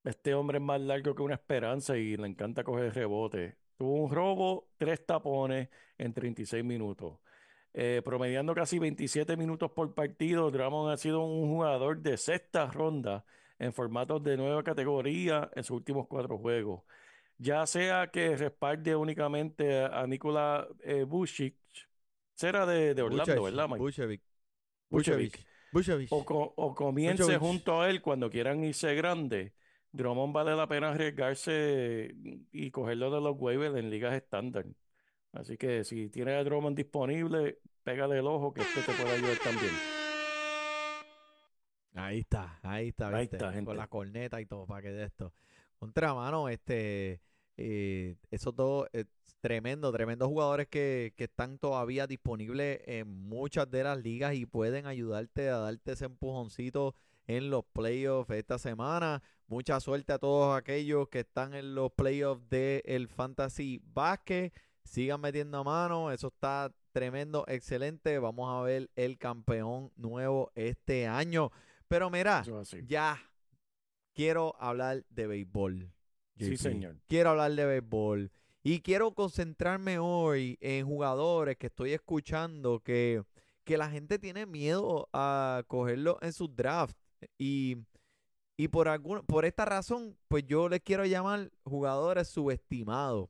este 0.05 0.33
hombre 0.33 0.57
es 0.57 0.63
más 0.63 0.81
largo 0.81 1.13
que 1.13 1.21
una 1.21 1.35
esperanza 1.35 1.95
y 1.95 2.17
le 2.17 2.25
encanta 2.25 2.63
coger 2.63 2.91
rebotes. 2.91 3.53
Tuvo 3.77 4.03
un 4.03 4.09
robo, 4.09 4.69
tres 4.75 5.05
tapones 5.05 5.69
en 5.99 6.15
36 6.15 6.63
minutos. 6.63 7.19
Eh, 7.75 8.01
promediando 8.03 8.55
casi 8.55 8.79
27 8.79 9.37
minutos 9.37 9.69
por 9.69 9.93
partido, 9.93 10.49
Drummond 10.49 10.91
ha 10.91 10.97
sido 10.97 11.21
un 11.21 11.47
jugador 11.47 11.99
de 11.99 12.17
sexta 12.17 12.65
ronda 12.65 13.23
en 13.61 13.73
formatos 13.73 14.23
de 14.23 14.35
nueva 14.37 14.63
categoría 14.63 15.51
en 15.55 15.63
sus 15.63 15.77
últimos 15.77 16.07
cuatro 16.07 16.39
juegos. 16.39 16.81
Ya 17.37 17.65
sea 17.67 18.07
que 18.07 18.35
respalde 18.35 18.95
únicamente 18.95 19.85
a 19.85 20.05
Nikola 20.07 20.67
eh, 20.83 21.05
será 22.33 22.65
de, 22.65 22.95
de 22.95 23.01
Orlando, 23.03 23.43
¿verdad, 23.43 23.69
Mike? 23.69 23.83
O, 26.09 26.75
comience 26.75 27.37
junto 27.37 27.81
a 27.81 27.89
él 27.89 28.01
cuando 28.01 28.31
quieran 28.31 28.63
irse 28.63 28.95
grande. 28.95 29.53
Drummond 29.91 30.33
vale 30.33 30.55
la 30.55 30.67
pena 30.67 30.89
arriesgarse 30.89 32.15
y 32.51 32.71
cogerlo 32.71 33.11
de 33.11 33.21
los 33.21 33.35
waivers 33.37 33.75
en 33.75 33.91
ligas 33.91 34.15
estándar. 34.15 34.65
Así 35.33 35.55
que 35.57 35.83
si 35.83 36.09
tienes 36.09 36.35
a 36.35 36.43
Drummond 36.43 36.75
disponible, 36.75 37.59
pégale 37.83 38.17
el 38.17 38.25
ojo 38.25 38.53
que 38.53 38.61
este 38.61 38.81
te 38.81 38.91
puede 38.93 39.17
ayudar 39.17 39.37
también. 39.37 40.00
Ahí 41.93 42.19
está, 42.19 42.59
ahí 42.63 42.89
está, 42.89 43.09
ahí 43.09 43.25
está 43.25 43.63
con 43.63 43.77
la 43.77 43.87
corneta 43.87 44.39
y 44.39 44.45
todo 44.45 44.65
para 44.65 44.81
que 44.81 44.91
de 44.91 45.03
esto. 45.03 45.33
Contra 45.77 46.13
mano, 46.13 46.47
este, 46.47 47.21
eh, 47.57 48.15
eso 48.29 48.53
todo 48.53 48.87
es 48.93 49.07
tremendo, 49.41 49.91
tremendos 49.91 50.27
jugadores 50.27 50.67
que, 50.67 51.13
que, 51.17 51.25
están 51.25 51.57
todavía 51.57 52.07
disponibles 52.07 52.79
en 52.85 53.07
muchas 53.07 53.69
de 53.69 53.83
las 53.83 53.97
ligas 53.97 54.35
y 54.35 54.45
pueden 54.45 54.85
ayudarte 54.85 55.49
a 55.49 55.57
darte 55.57 55.93
ese 55.93 56.05
empujoncito 56.05 56.95
en 57.27 57.49
los 57.49 57.65
playoffs 57.65 58.31
esta 58.31 58.57
semana. 58.57 59.21
Mucha 59.47 59.79
suerte 59.79 60.13
a 60.13 60.19
todos 60.19 60.57
aquellos 60.57 61.09
que 61.09 61.21
están 61.21 61.53
en 61.53 61.75
los 61.75 61.91
playoffs 61.91 62.47
del 62.49 63.07
Fantasy 63.07 63.81
Basket. 63.83 64.53
Sigan 64.83 65.21
metiendo 65.21 65.63
mano, 65.63 66.11
eso 66.11 66.27
está 66.27 66.73
tremendo, 66.91 67.45
excelente. 67.47 68.17
Vamos 68.19 68.49
a 68.49 68.63
ver 68.63 68.89
el 68.95 69.17
campeón 69.17 69.91
nuevo 69.95 70.51
este 70.55 71.07
año. 71.07 71.51
Pero 71.91 72.09
mira, 72.09 72.41
ya 72.87 73.21
quiero 74.13 74.55
hablar 74.61 75.03
de 75.09 75.27
béisbol. 75.27 75.91
Sí, 76.37 76.55
señor. 76.55 76.95
Quiero 77.05 77.31
hablar 77.31 77.51
de 77.51 77.65
béisbol. 77.65 78.31
Y 78.63 78.79
quiero 78.79 79.13
concentrarme 79.13 79.99
hoy 79.99 80.57
en 80.61 80.85
jugadores 80.85 81.57
que 81.57 81.67
estoy 81.67 81.91
escuchando 81.91 82.79
que, 82.79 83.21
que 83.65 83.77
la 83.77 83.89
gente 83.89 84.19
tiene 84.19 84.45
miedo 84.45 85.09
a 85.11 85.63
cogerlo 85.67 86.17
en 86.21 86.31
sus 86.31 86.55
drafts. 86.55 86.95
Y, 87.37 87.75
y 88.55 88.69
por, 88.69 88.87
alguna, 88.87 89.21
por 89.23 89.43
esta 89.43 89.65
razón, 89.65 90.17
pues 90.29 90.45
yo 90.47 90.69
les 90.69 90.79
quiero 90.79 91.03
llamar 91.03 91.51
jugadores 91.65 92.29
subestimados. 92.29 93.27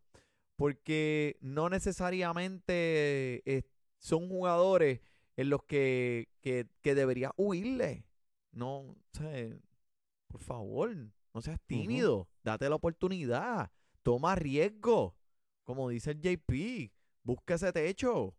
Porque 0.56 1.36
no 1.42 1.68
necesariamente 1.68 3.42
eh, 3.44 3.64
son 3.98 4.30
jugadores 4.30 5.02
en 5.36 5.50
los 5.50 5.64
que, 5.64 6.30
que, 6.42 6.68
que 6.84 6.94
deberías 6.94 7.32
huirle. 7.38 8.06
No, 8.52 8.96
por 10.28 10.42
favor, 10.42 10.96
no 11.34 11.42
seas 11.42 11.60
tímido. 11.66 12.28
Date 12.44 12.70
la 12.70 12.76
oportunidad. 12.76 13.72
Toma 14.04 14.36
riesgo. 14.36 15.16
Como 15.64 15.90
dice 15.90 16.12
el 16.12 16.22
JP, 16.22 16.92
busca 17.24 17.56
ese 17.56 17.72
techo. 17.72 18.36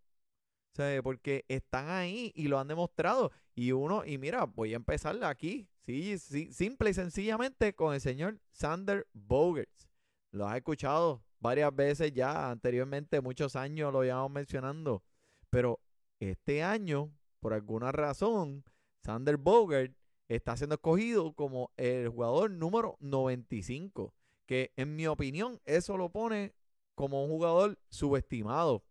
O 0.79 1.03
porque 1.03 1.45
están 1.49 1.91
ahí 1.91 2.33
y 2.35 2.49
lo 2.49 2.59
han 2.59 2.69
demostrado. 2.69 3.31
Y 3.55 3.73
uno, 3.73 4.05
y 4.05 4.19
mira, 4.19 4.45
voy 4.45 4.73
a 4.73 4.77
empezar 4.77 5.23
aquí. 5.25 5.69
Sí, 5.83 6.19
sí, 6.19 6.53
simple 6.53 6.91
y 6.91 6.95
sencillamente 6.95 7.75
con 7.75 7.95
el 7.95 8.01
señor 8.01 8.41
Sander 8.53 9.07
Bogerts. 9.13 9.89
Lo 10.31 10.47
has 10.47 10.57
escuchado 10.57 11.23
varias 11.41 11.75
veces 11.75 12.13
ya 12.13 12.51
anteriormente, 12.51 13.21
muchos 13.21 13.57
años 13.57 13.93
lo 13.93 14.03
llevamos 14.03 14.31
mencionando. 14.31 15.03
Pero 15.51 15.81
este 16.21 16.63
año, 16.63 17.13
por 17.41 17.53
alguna 17.53 17.93
razón, 17.93 18.65
Sander 19.03 19.37
Bogert 19.37 19.95
está 20.37 20.57
siendo 20.57 20.75
escogido 20.75 21.33
como 21.33 21.71
el 21.77 22.09
jugador 22.09 22.51
número 22.51 22.97
95, 23.01 24.15
que 24.47 24.73
en 24.77 24.97
mi 24.97 25.07
opinión 25.07 25.61
eso 25.65 25.97
lo 25.97 26.11
pone 26.11 26.55
como 26.95 27.25
un 27.25 27.31
jugador 27.31 27.79
subestimado. 27.89 28.85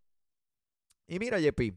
Y 1.07 1.19
mira, 1.19 1.39
JP, 1.39 1.75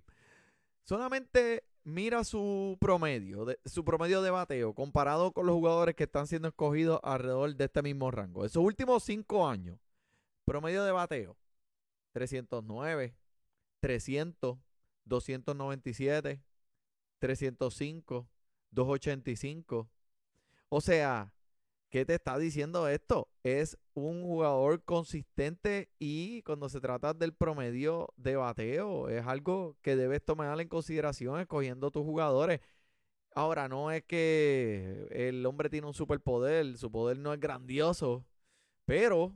solamente 0.85 1.65
mira 1.85 2.25
su 2.25 2.77
promedio, 2.81 3.45
de, 3.45 3.59
su 3.65 3.85
promedio 3.85 4.23
de 4.23 4.31
bateo 4.31 4.75
comparado 4.75 5.33
con 5.33 5.47
los 5.47 5.55
jugadores 5.55 5.95
que 5.95 6.05
están 6.05 6.27
siendo 6.27 6.49
escogidos 6.49 7.01
alrededor 7.03 7.55
de 7.55 7.65
este 7.65 7.83
mismo 7.83 8.11
rango. 8.11 8.43
En 8.45 8.49
sus 8.49 8.65
últimos 8.65 9.05
cinco 9.05 9.47
años, 9.47 9.79
promedio 10.45 10.85
de 10.85 10.93
bateo, 10.93 11.37
309, 12.13 13.15
300, 13.81 14.59
297, 15.05 16.43
305, 17.19 18.29
285. 18.75 19.89
O 20.69 20.81
sea, 20.81 21.33
¿qué 21.91 22.05
te 22.05 22.15
está 22.15 22.39
diciendo 22.39 22.89
esto? 22.89 23.29
Es 23.43 23.79
un 23.95 24.23
jugador 24.25 24.83
consistente 24.85 25.91
y 25.99 26.43
cuando 26.43 26.69
se 26.69 26.81
trata 26.81 27.15
del 27.15 27.33
promedio 27.35 28.09
de 28.17 28.37
bateo, 28.37 29.09
es 29.09 29.27
algo 29.27 29.77
que 29.83 29.97
debes 29.97 30.25
tomar 30.25 30.61
en 30.61 30.69
consideración 30.69 31.41
escogiendo 31.41 31.91
tus 31.91 32.03
jugadores. 32.05 32.61
Ahora, 33.35 33.69
no 33.69 33.91
es 33.91 34.05
que 34.05 35.09
el 35.11 35.45
hombre 35.47 35.69
tiene 35.71 35.87
un 35.89 35.95
superpoder, 35.95 36.77
su 36.79 36.91
poder 36.91 37.19
no 37.19 37.33
es 37.33 37.41
grandioso, 37.41 38.25
pero 38.87 39.33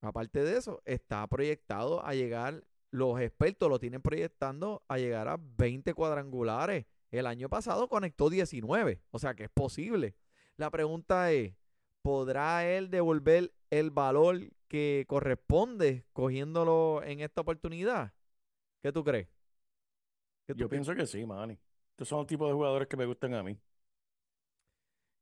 aparte 0.00 0.44
de 0.44 0.56
eso, 0.58 0.82
está 0.84 1.26
proyectado 1.28 2.04
a 2.04 2.14
llegar, 2.14 2.64
los 2.90 3.20
expertos 3.20 3.68
lo 3.68 3.78
tienen 3.78 4.02
proyectando 4.02 4.84
a 4.88 4.98
llegar 4.98 5.28
a 5.28 5.38
20 5.40 5.94
cuadrangulares 5.94 6.86
el 7.18 7.26
año 7.26 7.48
pasado 7.48 7.88
conectó 7.88 8.30
19, 8.30 9.00
o 9.10 9.18
sea 9.18 9.34
que 9.34 9.44
es 9.44 9.50
posible. 9.50 10.14
La 10.56 10.70
pregunta 10.70 11.32
es, 11.32 11.54
¿podrá 12.02 12.66
él 12.66 12.90
devolver 12.90 13.52
el 13.70 13.90
valor 13.90 14.50
que 14.68 15.04
corresponde 15.08 16.04
cogiéndolo 16.12 17.02
en 17.04 17.20
esta 17.20 17.40
oportunidad? 17.40 18.12
¿Qué 18.82 18.92
tú 18.92 19.04
crees? 19.04 19.28
Yo 20.48 20.68
pienso 20.68 20.94
que 20.94 21.06
sí, 21.06 21.24
Manny. 21.24 21.58
Estos 21.90 22.08
son 22.08 22.18
los 22.18 22.26
tipos 22.26 22.48
de 22.48 22.54
jugadores 22.54 22.88
que 22.88 22.96
me 22.96 23.06
gustan 23.06 23.34
a 23.34 23.42
mí. 23.42 23.58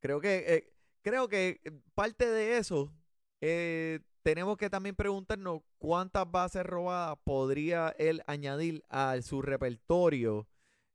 Creo 0.00 0.20
que, 0.20 0.44
eh, 0.48 0.72
creo 1.02 1.28
que 1.28 1.60
parte 1.94 2.28
de 2.28 2.56
eso 2.56 2.92
eh, 3.40 4.00
tenemos 4.22 4.56
que 4.56 4.70
también 4.70 4.96
preguntarnos 4.96 5.62
cuántas 5.78 6.30
bases 6.30 6.64
robadas 6.64 7.18
podría 7.24 7.94
él 7.98 8.22
añadir 8.26 8.82
a 8.88 9.20
su 9.22 9.42
repertorio 9.42 10.48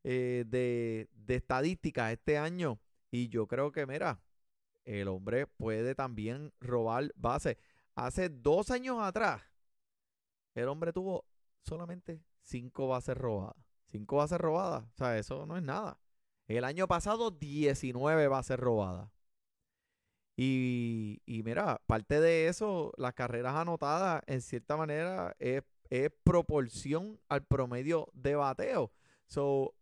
eh, 0.09 0.45
de, 0.47 1.09
estadísticas 1.27 2.13
este 2.13 2.37
año. 2.37 2.79
Y 3.11 3.27
yo 3.27 3.45
creo 3.45 3.73
que, 3.73 3.85
mira, 3.85 4.21
el 4.85 5.09
hombre 5.09 5.47
puede 5.47 5.95
también 5.95 6.53
robar 6.61 7.11
bases. 7.15 7.57
Hace 7.93 8.29
dos 8.29 8.71
años 8.71 8.99
atrás, 9.01 9.41
el 10.55 10.69
hombre 10.69 10.93
tuvo 10.93 11.25
solamente 11.61 12.21
cinco 12.41 12.87
bases 12.87 13.17
robadas. 13.17 13.57
Cinco 13.87 14.15
bases 14.15 14.39
robadas. 14.39 14.85
O 14.85 14.95
sea, 14.95 15.17
eso 15.17 15.45
no 15.45 15.57
es 15.57 15.63
nada. 15.63 15.99
El 16.47 16.63
año 16.63 16.87
pasado, 16.87 17.29
19 17.29 18.29
bases 18.29 18.57
robadas. 18.57 19.11
Y, 20.37 21.21
y 21.25 21.43
mira, 21.43 21.81
parte 21.85 22.21
de 22.21 22.47
eso, 22.47 22.93
las 22.95 23.13
carreras 23.13 23.55
anotadas, 23.55 24.23
en 24.27 24.41
cierta 24.41 24.77
manera, 24.77 25.35
es, 25.39 25.63
es 25.89 26.11
proporción 26.23 27.19
al 27.27 27.43
promedio 27.45 28.07
de 28.13 28.35
bateo. 28.35 28.93
So, 29.25 29.76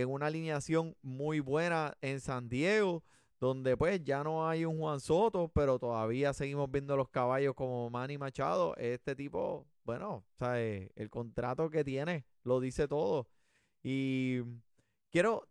en 0.00 0.10
una 0.10 0.26
alineación 0.26 0.96
muy 1.02 1.40
buena 1.40 1.96
en 2.00 2.20
San 2.20 2.48
Diego, 2.48 3.02
donde 3.38 3.76
pues 3.76 4.02
ya 4.04 4.22
no 4.22 4.48
hay 4.48 4.64
un 4.64 4.78
Juan 4.78 5.00
Soto, 5.00 5.48
pero 5.48 5.78
todavía 5.78 6.32
seguimos 6.32 6.70
viendo 6.70 6.96
los 6.96 7.08
caballos 7.08 7.54
como 7.54 7.88
Manny 7.90 8.18
Machado. 8.18 8.76
Este 8.76 9.16
tipo, 9.16 9.66
bueno, 9.84 10.24
¿sabes? 10.38 10.90
el 10.96 11.10
contrato 11.10 11.70
que 11.70 11.84
tiene 11.84 12.26
lo 12.44 12.60
dice 12.60 12.86
todo. 12.86 13.28
Y 13.82 14.40
quiero, 15.10 15.48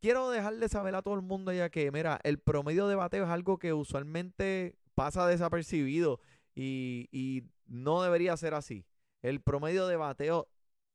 quiero 0.00 0.30
dejarle 0.30 0.68
saber 0.68 0.94
a 0.94 1.02
todo 1.02 1.14
el 1.14 1.22
mundo 1.22 1.52
ya 1.52 1.68
que, 1.68 1.90
mira, 1.92 2.18
el 2.22 2.38
promedio 2.38 2.88
de 2.88 2.94
bateo 2.94 3.24
es 3.24 3.30
algo 3.30 3.58
que 3.58 3.72
usualmente 3.72 4.74
pasa 4.94 5.26
desapercibido 5.26 6.20
y 6.54 7.44
no 7.66 8.02
debería 8.02 8.36
ser 8.36 8.54
así. 8.54 8.86
El 9.22 9.40
promedio 9.40 9.86
de 9.86 9.96
bateo 9.96 10.48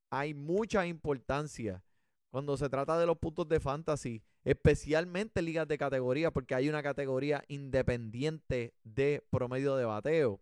hay 0.09 0.33
mucha 0.33 0.87
importancia 0.87 1.83
cuando 2.31 2.55
se 2.55 2.69
trata 2.69 2.97
de 2.97 3.05
los 3.05 3.17
puntos 3.17 3.47
de 3.47 3.59
fantasy, 3.59 4.23
especialmente 4.43 5.41
ligas 5.41 5.67
de 5.67 5.77
categoría, 5.77 6.31
porque 6.31 6.55
hay 6.55 6.69
una 6.69 6.81
categoría 6.81 7.43
independiente 7.49 8.73
de 8.83 9.21
promedio 9.29 9.75
de 9.75 9.85
bateo. 9.85 10.39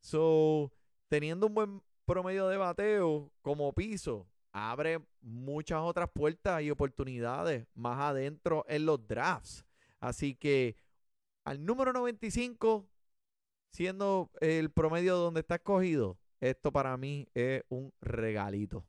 So, 0.00 0.72
teniendo 1.08 1.46
un 1.46 1.54
buen 1.54 1.82
promedio 2.04 2.48
de 2.48 2.56
bateo 2.56 3.30
como 3.40 3.72
piso, 3.72 4.26
abre 4.52 5.00
muchas 5.20 5.80
otras 5.80 6.10
puertas 6.10 6.60
y 6.62 6.70
oportunidades 6.70 7.66
más 7.74 7.98
adentro 8.00 8.64
en 8.68 8.84
los 8.84 9.06
drafts. 9.06 9.64
Así 10.00 10.34
que 10.34 10.74
al 11.44 11.64
número 11.64 11.92
95, 11.92 12.88
siendo 13.70 14.30
el 14.40 14.70
promedio 14.72 15.16
donde 15.16 15.40
está 15.40 15.54
escogido, 15.56 16.18
esto 16.40 16.72
para 16.72 16.96
mí 16.96 17.28
es 17.34 17.62
un 17.68 17.92
regalito. 18.00 18.84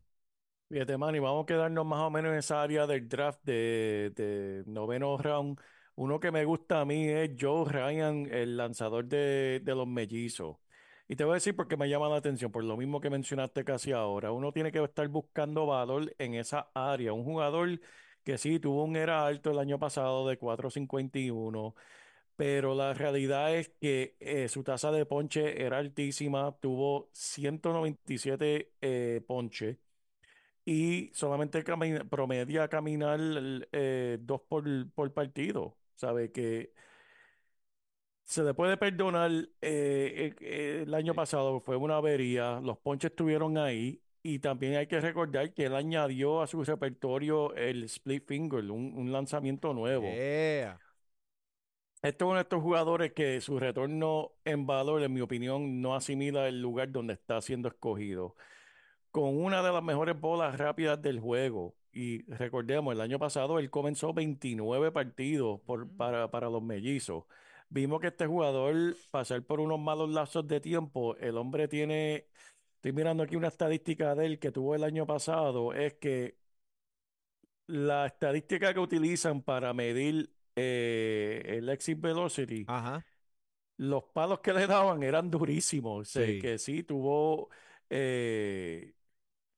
Fíjate, 0.70 0.98
Manny, 0.98 1.18
vamos 1.18 1.44
a 1.44 1.46
quedarnos 1.48 1.84
más 1.86 2.00
o 2.02 2.12
menos 2.12 2.32
en 2.32 2.38
esa 2.38 2.62
área 2.62 2.86
del 2.86 3.10
draft 3.10 3.40
de, 3.44 4.12
de 4.16 4.64
noveno 4.68 5.18
round. 5.18 5.60
Uno 5.96 6.20
que 6.20 6.32
me 6.32 6.46
gusta 6.46 6.82
a 6.82 6.86
mí 6.86 7.08
es 7.10 7.32
Joe 7.40 7.66
Ryan, 7.72 8.28
el 8.32 8.56
lanzador 8.56 9.06
de, 9.06 9.62
de 9.64 9.76
los 9.76 9.88
mellizos. 9.88 10.58
Y 11.08 11.16
te 11.16 11.24
voy 11.24 11.32
a 11.32 11.36
decir 11.36 11.56
por 11.56 11.68
qué 11.68 11.76
me 11.76 11.90
llama 11.90 12.08
la 12.08 12.18
atención, 12.18 12.52
por 12.52 12.64
lo 12.64 12.78
mismo 12.78 13.02
que 13.02 13.10
mencionaste 13.10 13.64
casi 13.66 13.94
ahora. 13.94 14.32
Uno 14.32 14.52
tiene 14.52 14.72
que 14.72 14.84
estar 14.84 15.08
buscando 15.08 15.66
valor 15.66 16.14
en 16.20 16.36
esa 16.36 16.70
área. 16.76 17.14
Un 17.14 17.24
jugador 17.24 17.80
que 18.24 18.38
sí 18.38 18.60
tuvo 18.60 18.84
un 18.84 18.96
era 18.96 19.26
alto 19.26 19.50
el 19.50 19.58
año 19.58 19.80
pasado 19.80 20.28
de 20.28 20.38
4.51, 20.38 21.74
pero 22.36 22.76
la 22.76 22.94
realidad 22.94 23.56
es 23.56 23.70
que 23.82 24.16
eh, 24.20 24.48
su 24.50 24.64
tasa 24.64 24.92
de 24.92 25.06
ponche 25.08 25.64
era 25.66 25.80
altísima, 25.80 26.56
tuvo 26.62 27.10
197 27.14 28.72
eh, 28.82 29.22
ponches 29.28 29.78
y 30.70 31.10
solamente 31.16 31.64
camina, 31.64 32.04
promedia 32.08 32.68
caminar 32.68 33.20
eh, 33.72 34.20
dos 34.22 34.42
por, 34.48 34.64
por 34.92 35.12
partido. 35.12 35.76
Sabe 35.96 36.32
que 36.32 36.74
se 38.24 38.44
le 38.44 38.54
puede 38.54 38.78
perdonar. 38.78 39.32
eh, 39.62 40.36
eh, 40.40 40.84
el 40.86 40.94
año 40.94 41.16
pasado 41.16 41.60
fue 41.60 41.76
una 41.76 41.98
avería, 41.98 42.60
los 42.62 42.78
ponches 42.78 43.10
estuvieron 43.10 43.58
ahí. 43.58 44.00
Y 44.22 44.38
también 44.38 44.76
hay 44.76 44.86
que 44.86 45.00
recordar 45.00 45.54
que 45.56 45.66
él 45.66 45.76
añadió 45.76 46.42
a 46.42 46.46
su 46.46 46.64
repertorio 46.64 47.56
el 47.56 47.86
split 47.86 48.28
finger, 48.28 48.70
un, 48.70 48.94
un 48.96 49.12
lanzamiento 49.12 49.74
nuevo. 49.74 50.04
Yeah. 50.04 50.80
Este 52.04 52.24
es 52.24 52.28
uno 52.28 52.36
de 52.36 52.42
estos 52.42 52.62
jugadores 52.62 53.14
que 53.14 53.42
su 53.42 53.58
retorno 53.58 54.34
en 54.46 54.68
valor, 54.68 55.02
en 55.02 55.14
mi 55.14 55.22
opinión, 55.22 55.82
no 55.82 55.96
asimila 55.96 56.48
el 56.48 56.62
lugar 56.62 56.92
donde 56.92 57.14
está 57.14 57.42
siendo 57.42 57.70
escogido. 57.70 58.36
Con 59.12 59.38
una 59.44 59.64
de 59.64 59.72
las 59.72 59.84
mejores 59.84 60.20
bolas 60.20 60.58
rápidas 60.58 61.02
del 61.02 61.20
juego. 61.20 61.76
Y 61.92 62.24
recordemos, 62.32 62.94
el 62.94 63.02
año 63.02 63.18
pasado 63.18 63.58
él 63.58 63.70
comenzó 63.72 64.14
29 64.14 64.92
partidos 64.92 65.60
por, 65.62 65.84
Ujú. 65.84 65.98
para, 65.98 66.30
para 66.30 66.50
los 66.50 66.62
mellizos. 66.62 67.24
Vimos 67.70 68.00
que 68.02 68.08
este 68.08 68.28
jugador, 68.28 68.96
pasar 69.12 69.44
por 69.44 69.60
unos 69.60 69.80
malos 69.80 70.10
lapsos 70.12 70.48
de 70.48 70.60
tiempo, 70.60 71.16
el 71.18 71.38
hombre 71.38 71.68
tiene, 71.68 72.28
estoy 72.76 72.94
mirando 72.94 73.24
aquí 73.24 73.36
una 73.36 73.48
estadística 73.48 74.16
de 74.16 74.26
él 74.26 74.40
que 74.40 74.52
tuvo 74.52 74.76
el 74.76 74.84
año 74.84 75.06
pasado, 75.06 75.74
es 75.74 75.94
que 75.96 76.38
la 77.68 78.08
estadística 78.08 78.74
que 78.74 78.80
utilizan 78.80 79.42
para 79.44 79.74
medir 79.74 80.32
eh, 80.56 81.44
el 81.58 81.70
exit 81.70 82.00
velocity, 82.02 82.66
Ajá. 82.68 83.06
los 83.78 84.04
palos 84.06 84.40
que 84.40 84.54
le 84.54 84.68
daban 84.68 85.04
eran 85.04 85.30
durísimos. 85.30 86.02
O 86.02 86.06
sea, 86.12 86.26
Sí. 86.26 86.40
que 86.40 86.58
sí 86.58 86.84
tuvo, 86.84 87.50
eh, 87.90 88.94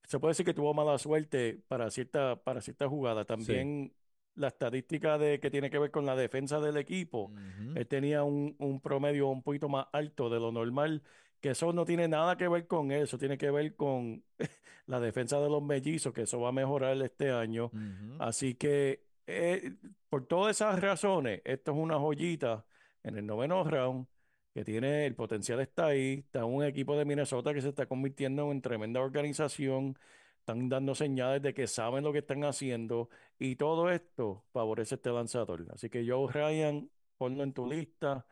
se 0.06 0.18
puede 0.18 0.32
decir 0.32 0.46
que 0.46 0.54
tuvo 0.54 0.74
mala 0.74 0.98
suerte 0.98 1.60
para 1.68 1.90
cierta, 1.90 2.36
para 2.36 2.60
cierta 2.60 2.88
jugada. 2.88 3.24
También 3.24 3.92
la 4.34 4.48
estadística 4.48 5.18
de 5.18 5.40
que 5.40 5.50
tiene 5.50 5.70
que 5.70 5.78
ver 5.78 5.90
con 5.90 6.06
la 6.06 6.16
defensa 6.16 6.60
del 6.60 6.76
equipo. 6.76 7.30
Él 7.74 7.86
tenía 7.86 8.22
un, 8.22 8.56
un 8.58 8.80
promedio 8.80 9.28
un 9.28 9.42
poquito 9.42 9.68
más 9.68 9.86
alto 9.92 10.30
de 10.30 10.40
lo 10.40 10.52
normal, 10.52 11.02
que 11.40 11.50
eso 11.50 11.72
no 11.72 11.84
tiene 11.84 12.08
nada 12.08 12.36
que 12.36 12.48
ver 12.48 12.66
con 12.66 12.92
eso, 12.92 13.18
tiene 13.18 13.36
que 13.36 13.50
ver 13.50 13.74
con 13.76 14.22
la 14.86 15.00
defensa 15.00 15.40
de 15.40 15.48
los 15.48 15.62
mellizos, 15.62 16.12
que 16.12 16.22
eso 16.22 16.40
va 16.40 16.48
a 16.50 16.52
mejorar 16.52 16.96
este 17.02 17.30
año. 17.30 17.70
Así 18.18 18.54
que 18.54 19.04
eh, 19.26 19.74
por 20.08 20.26
todas 20.26 20.56
esas 20.56 20.80
razones, 20.80 21.42
esto 21.44 21.72
es 21.72 21.78
una 21.78 21.98
joyita 21.98 22.64
en 23.02 23.18
el 23.18 23.26
noveno 23.26 23.64
round 23.64 24.06
que 24.54 24.64
tiene 24.64 25.06
el 25.06 25.14
potencial 25.14 25.60
está 25.60 25.86
ahí. 25.86 26.20
Está 26.26 26.44
un 26.44 26.64
equipo 26.64 26.96
de 26.96 27.04
Minnesota 27.04 27.54
que 27.54 27.62
se 27.62 27.70
está 27.70 27.86
convirtiendo 27.86 28.50
en 28.52 28.60
tremenda 28.62 29.00
organización. 29.00 29.98
Están 30.40 30.68
dando 30.68 30.94
señales 30.94 31.40
de 31.42 31.54
que 31.54 31.66
saben 31.66 32.04
lo 32.04 32.12
que 32.12 32.18
están 32.18 32.44
haciendo 32.44 33.08
y 33.38 33.56
todo 33.56 33.90
esto 33.90 34.44
favorece 34.52 34.96
este 34.96 35.10
lanzador. 35.10 35.66
Así 35.72 35.88
que 35.88 36.04
Joe 36.06 36.30
Ryan, 36.32 36.90
ponlo 37.16 37.44
en 37.44 37.52
tu 37.52 37.66
lista 37.66 38.26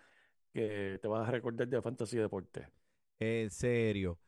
que 0.52 0.98
te 1.00 1.08
vas 1.08 1.28
a 1.28 1.30
recordar 1.30 1.68
de 1.68 1.80
Fantasy 1.80 2.18
Deporte. 2.18 2.68
En 3.20 3.50
serio. 3.50 4.18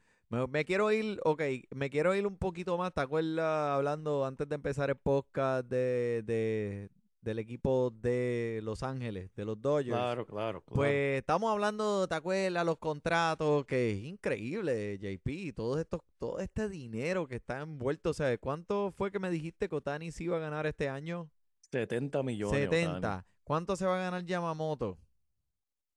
Me, 0.49 0.65
quiero 0.65 0.91
ir, 0.93 1.21
ok, 1.25 1.43
me 1.75 1.91
quiero 1.91 2.15
ir 2.15 2.27
un 2.27 2.39
poquito 2.39 2.79
más. 2.79 2.95
¿Te 2.95 3.03
acuerdas 3.03 3.73
hablando 3.77 4.25
antes 4.25 4.49
de 4.49 4.55
empezar 4.55 4.89
el 4.89 4.97
podcast 4.97 5.69
de- 5.69 6.89
del 7.23 7.39
equipo 7.39 7.91
de 7.91 8.61
Los 8.63 8.83
Ángeles, 8.83 9.35
de 9.35 9.45
los 9.45 9.61
Dodgers? 9.63 9.97
Claro, 9.97 10.27
claro, 10.27 10.61
claro. 10.61 10.77
Pues 10.77 11.19
estamos 11.19 11.51
hablando, 11.51 12.07
¿te 12.07 12.15
acuerdas? 12.15 12.67
Los 12.67 12.79
contratos, 12.79 13.65
que 13.65 13.93
es 13.93 14.05
increíble, 14.05 14.99
JP, 14.99 15.55
todo 15.55 15.81
esto, 15.81 16.05
todo 16.19 16.41
este 16.41 16.69
dinero 16.69 17.27
que 17.27 17.37
está 17.37 17.61
envuelto. 17.61 18.11
O 18.11 18.15
sea, 18.15 18.37
¿cuánto 18.39 18.91
fue 18.91 19.11
que 19.11 19.19
me 19.19 19.31
dijiste 19.31 19.69
que 19.69 19.77
Otani 19.77 20.13
se 20.13 20.25
iba 20.25 20.37
a 20.37 20.41
ganar 20.41 20.67
este 20.67 20.89
año? 20.89 21.31
70 21.71 22.23
millones. 22.23 22.67
Otani. 22.67 22.83
70. 22.83 23.27
¿Cuánto 23.45 23.77
se 23.77 23.87
va 23.87 23.97
a 23.97 24.03
ganar 24.03 24.25
Yamamoto? 24.25 24.99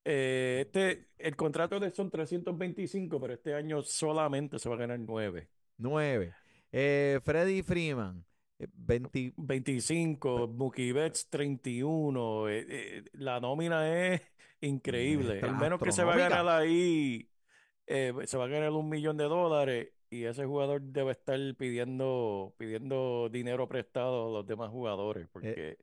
Eh, 0.04 0.66
este, 0.66 1.10
el 1.18 1.36
contrato 1.36 1.80
de 1.80 1.92
son 1.92 2.12
325, 2.12 3.20
pero 3.20 3.34
este 3.34 3.56
año 3.56 3.82
solamente 3.82 4.60
se 4.60 4.70
va 4.70 4.76
a 4.76 4.78
ganar 4.78 5.00
9. 5.00 5.50
9. 5.78 6.34
Eh, 6.72 7.20
Freddy 7.24 7.64
Freeman, 7.64 8.24
20, 8.60 9.34
25, 9.38 10.48
Mookie 10.48 10.94
Betts 10.94 11.30
31. 11.30 12.50
eh, 12.50 12.66
eh, 12.70 13.04
la 13.14 13.40
nómina 13.40 14.14
es 14.14 14.22
increíble. 14.62 15.40
El 15.40 15.56
menos 15.56 15.82
que 15.82 15.92
se 15.92 16.04
va 16.04 16.14
a 16.14 16.18
ganar 16.18 16.48
ahí, 16.48 17.30
eh, 17.88 18.14
se 18.24 18.38
va 18.38 18.46
a 18.46 18.48
ganar 18.48 18.72
un 18.72 18.90
millón 18.90 19.18
de 19.18 19.26
dólares 19.26 19.90
y 20.10 20.24
ese 20.24 20.46
jugador 20.46 20.82
debe 20.82 21.12
estar 21.12 21.40
pidiendo, 21.58 22.54
pidiendo 22.58 23.30
dinero 23.30 23.68
prestado 23.68 24.28
a 24.28 24.32
los 24.32 24.48
demás 24.48 24.70
jugadores 24.70 25.28
porque 25.32 25.78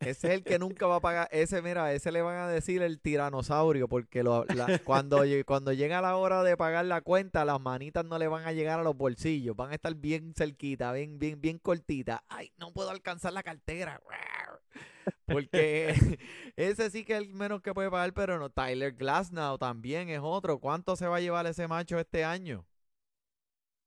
Ese 0.00 0.28
es 0.28 0.34
el 0.34 0.44
que 0.44 0.58
nunca 0.58 0.86
va 0.86 0.96
a 0.96 1.00
pagar. 1.00 1.28
Ese, 1.32 1.62
mira, 1.62 1.92
ese 1.92 2.12
le 2.12 2.20
van 2.22 2.36
a 2.36 2.48
decir 2.48 2.82
el 2.82 3.00
tiranosaurio, 3.00 3.88
porque 3.88 4.22
lo- 4.22 4.44
la- 4.54 4.66
cuando, 4.84 5.22
cuando 5.46 5.72
llega 5.72 6.00
la 6.02 6.16
hora 6.16 6.42
de 6.42 6.56
pagar 6.56 6.84
la 6.84 7.00
cuenta, 7.00 7.44
las 7.44 7.60
manitas 7.60 8.04
no 8.04 8.18
le 8.18 8.28
van 8.28 8.44
a 8.46 8.52
llegar 8.52 8.78
a 8.78 8.82
los 8.82 8.96
bolsillos. 8.96 9.56
Van 9.56 9.70
a 9.70 9.74
estar 9.74 9.94
bien 9.94 10.34
cerquita, 10.36 10.92
bien, 10.92 11.18
bien, 11.18 11.40
bien 11.40 11.58
cortitas. 11.58 12.20
Ay, 12.28 12.52
no 12.58 12.72
puedo 12.72 12.90
alcanzar 12.90 13.32
la 13.32 13.42
cartera. 13.42 14.00
Porque 15.26 15.94
ese 16.56 16.90
sí 16.90 17.04
que 17.04 17.14
es 17.14 17.20
el 17.22 17.28
menos 17.32 17.62
que 17.62 17.72
puede 17.72 17.90
pagar, 17.90 18.12
pero 18.12 18.38
no. 18.38 18.50
Tyler 18.50 18.92
Glasnow 18.92 19.56
también 19.58 20.08
es 20.10 20.20
otro. 20.22 20.58
¿Cuánto 20.58 20.96
se 20.96 21.06
va 21.06 21.16
a 21.16 21.20
llevar 21.20 21.46
ese 21.46 21.68
macho 21.68 21.98
este 21.98 22.24
año? 22.24 22.66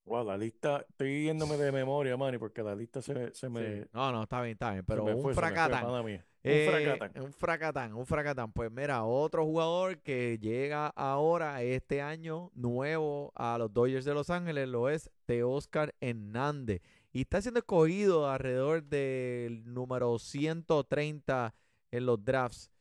Wow, 0.09 0.25
la 0.25 0.37
lista, 0.37 0.83
estoy 0.89 1.25
yéndome 1.25 1.55
de 1.55 1.71
memoria, 1.71 2.17
Manny, 2.17 2.37
porque 2.37 2.63
la 2.63 2.75
lista 2.75 3.01
se, 3.01 3.33
se 3.33 3.47
me, 3.47 3.83
Sí. 3.83 3.89
No, 3.93 4.11
no, 4.11 4.23
está 4.23 4.41
bien, 4.41 4.53
está 4.53 4.71
bien. 4.71 4.83
Pero 4.85 5.03
un 5.05 5.13
fue, 5.13 5.21
fue, 5.21 5.33
fracatán. 5.35 5.85
Un 5.85 6.19
Eh, 6.43 6.67
fracatán. 6.69 7.23
Un 7.23 7.33
fracatán, 7.33 7.93
un 7.93 8.05
fracatán. 8.05 8.51
Pues 8.51 8.71
mira, 8.71 9.03
otro 9.03 9.45
jugador 9.45 9.99
que 9.99 10.39
llega 10.39 10.87
ahora 10.87 11.61
este 11.61 12.01
año 12.01 12.49
nuevo 12.55 13.31
a 13.35 13.57
los 13.57 13.71
Dodgers 13.71 14.05
de 14.05 14.13
Los 14.13 14.29
Ángeles 14.29 14.67
lo 14.67 14.89
es 14.89 15.11
Teoscar 15.25 15.93
Hernández. 16.01 16.81
Y 17.11 17.21
está 17.21 17.41
siendo 17.41 17.59
escogido 17.59 18.29
alrededor 18.29 18.83
del 18.83 19.63
número 19.71 20.17
130 20.17 21.53
en 21.91 22.05
los 22.05 22.23
drafts. 22.23 22.71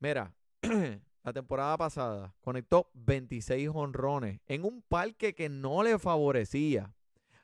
Mira, 0.00 0.34
la 1.24 1.32
temporada 1.32 1.76
pasada 1.76 2.34
conectó 2.40 2.90
26 2.94 3.70
honrones 3.72 4.40
en 4.46 4.64
un 4.64 4.82
parque 4.82 5.34
que 5.34 5.48
no 5.48 5.82
le 5.82 5.98
favorecía. 5.98 6.94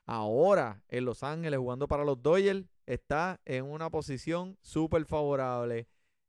Ahora 0.05 0.81
en 0.89 1.05
Los 1.05 1.23
Ángeles 1.23 1.59
jugando 1.59 1.87
para 1.87 2.03
los 2.03 2.21
Dodgers 2.21 2.65
está 2.85 3.39
en 3.45 3.65
una 3.65 3.89
posición 3.89 4.57
súper 4.61 5.05
favorable. 5.05 5.87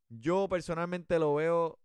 Yo 0.08 0.48
personalmente 0.48 1.18
lo 1.18 1.34
veo 1.34 1.78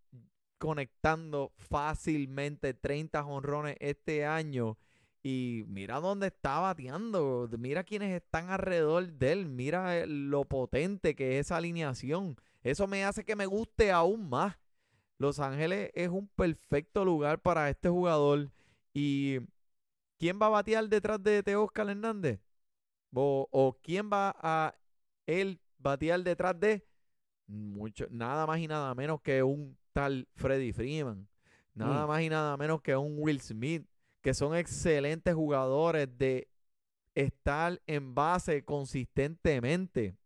conectando 0.58 1.52
fácilmente 1.58 2.74
30 2.74 3.26
honrones 3.26 3.78
este 3.80 4.26
año. 4.26 4.78
Y 5.24 5.64
mira 5.68 6.00
dónde 6.00 6.28
está 6.28 6.60
bateando. 6.60 7.50
Mira 7.58 7.84
quiénes 7.84 8.14
están 8.14 8.50
alrededor 8.50 9.12
de 9.12 9.32
él. 9.32 9.46
Mira 9.48 9.98
eh, 9.98 10.06
lo 10.06 10.46
potente 10.46 11.16
que 11.16 11.40
es 11.40 11.48
esa 11.48 11.58
alineación. 11.58 12.36
Eso 12.62 12.88
me 12.88 13.06
hace 13.06 13.24
que 13.24 13.36
me 13.36 13.46
guste 13.46 13.92
aún 13.92 14.30
más. 14.30 14.58
Los 15.18 15.40
Ángeles 15.40 15.92
es 15.94 16.10
un 16.10 16.28
perfecto 16.28 17.06
lugar 17.06 17.42
para 17.42 17.70
este 17.70 17.90
jugador. 17.90 18.52
¿Y 18.94 19.40
quién 20.18 20.40
va 20.42 20.48
a 20.48 20.50
batear 20.50 20.88
detrás 20.90 21.22
de 21.24 21.42
Teóscar 21.44 21.90
Hernández? 21.90 22.40
O, 23.14 23.48
o 23.52 23.78
quién 23.82 24.10
va 24.12 24.36
a 24.40 24.76
él 25.26 25.60
batear 25.78 26.22
detrás 26.24 26.60
de 26.60 26.86
mucho, 27.48 28.08
nada 28.10 28.46
más 28.46 28.60
y 28.60 28.68
nada 28.68 28.94
menos 28.96 29.22
que 29.22 29.42
un 29.44 29.78
tal 29.94 30.28
Freddy 30.36 30.74
Freeman. 30.74 31.28
Nada 31.74 32.06
Mm. 32.06 32.08
más 32.08 32.22
y 32.22 32.30
nada 32.30 32.58
menos 32.58 32.82
que 32.82 32.96
un 32.96 33.16
Will 33.18 33.40
Smith. 33.42 33.86
Que 34.22 34.34
son 34.34 34.56
excelentes 34.56 35.36
jugadores 35.36 36.10
de 36.18 36.50
estar 37.14 37.80
en 37.86 38.16
base 38.16 38.66
consistentemente. 38.66 40.18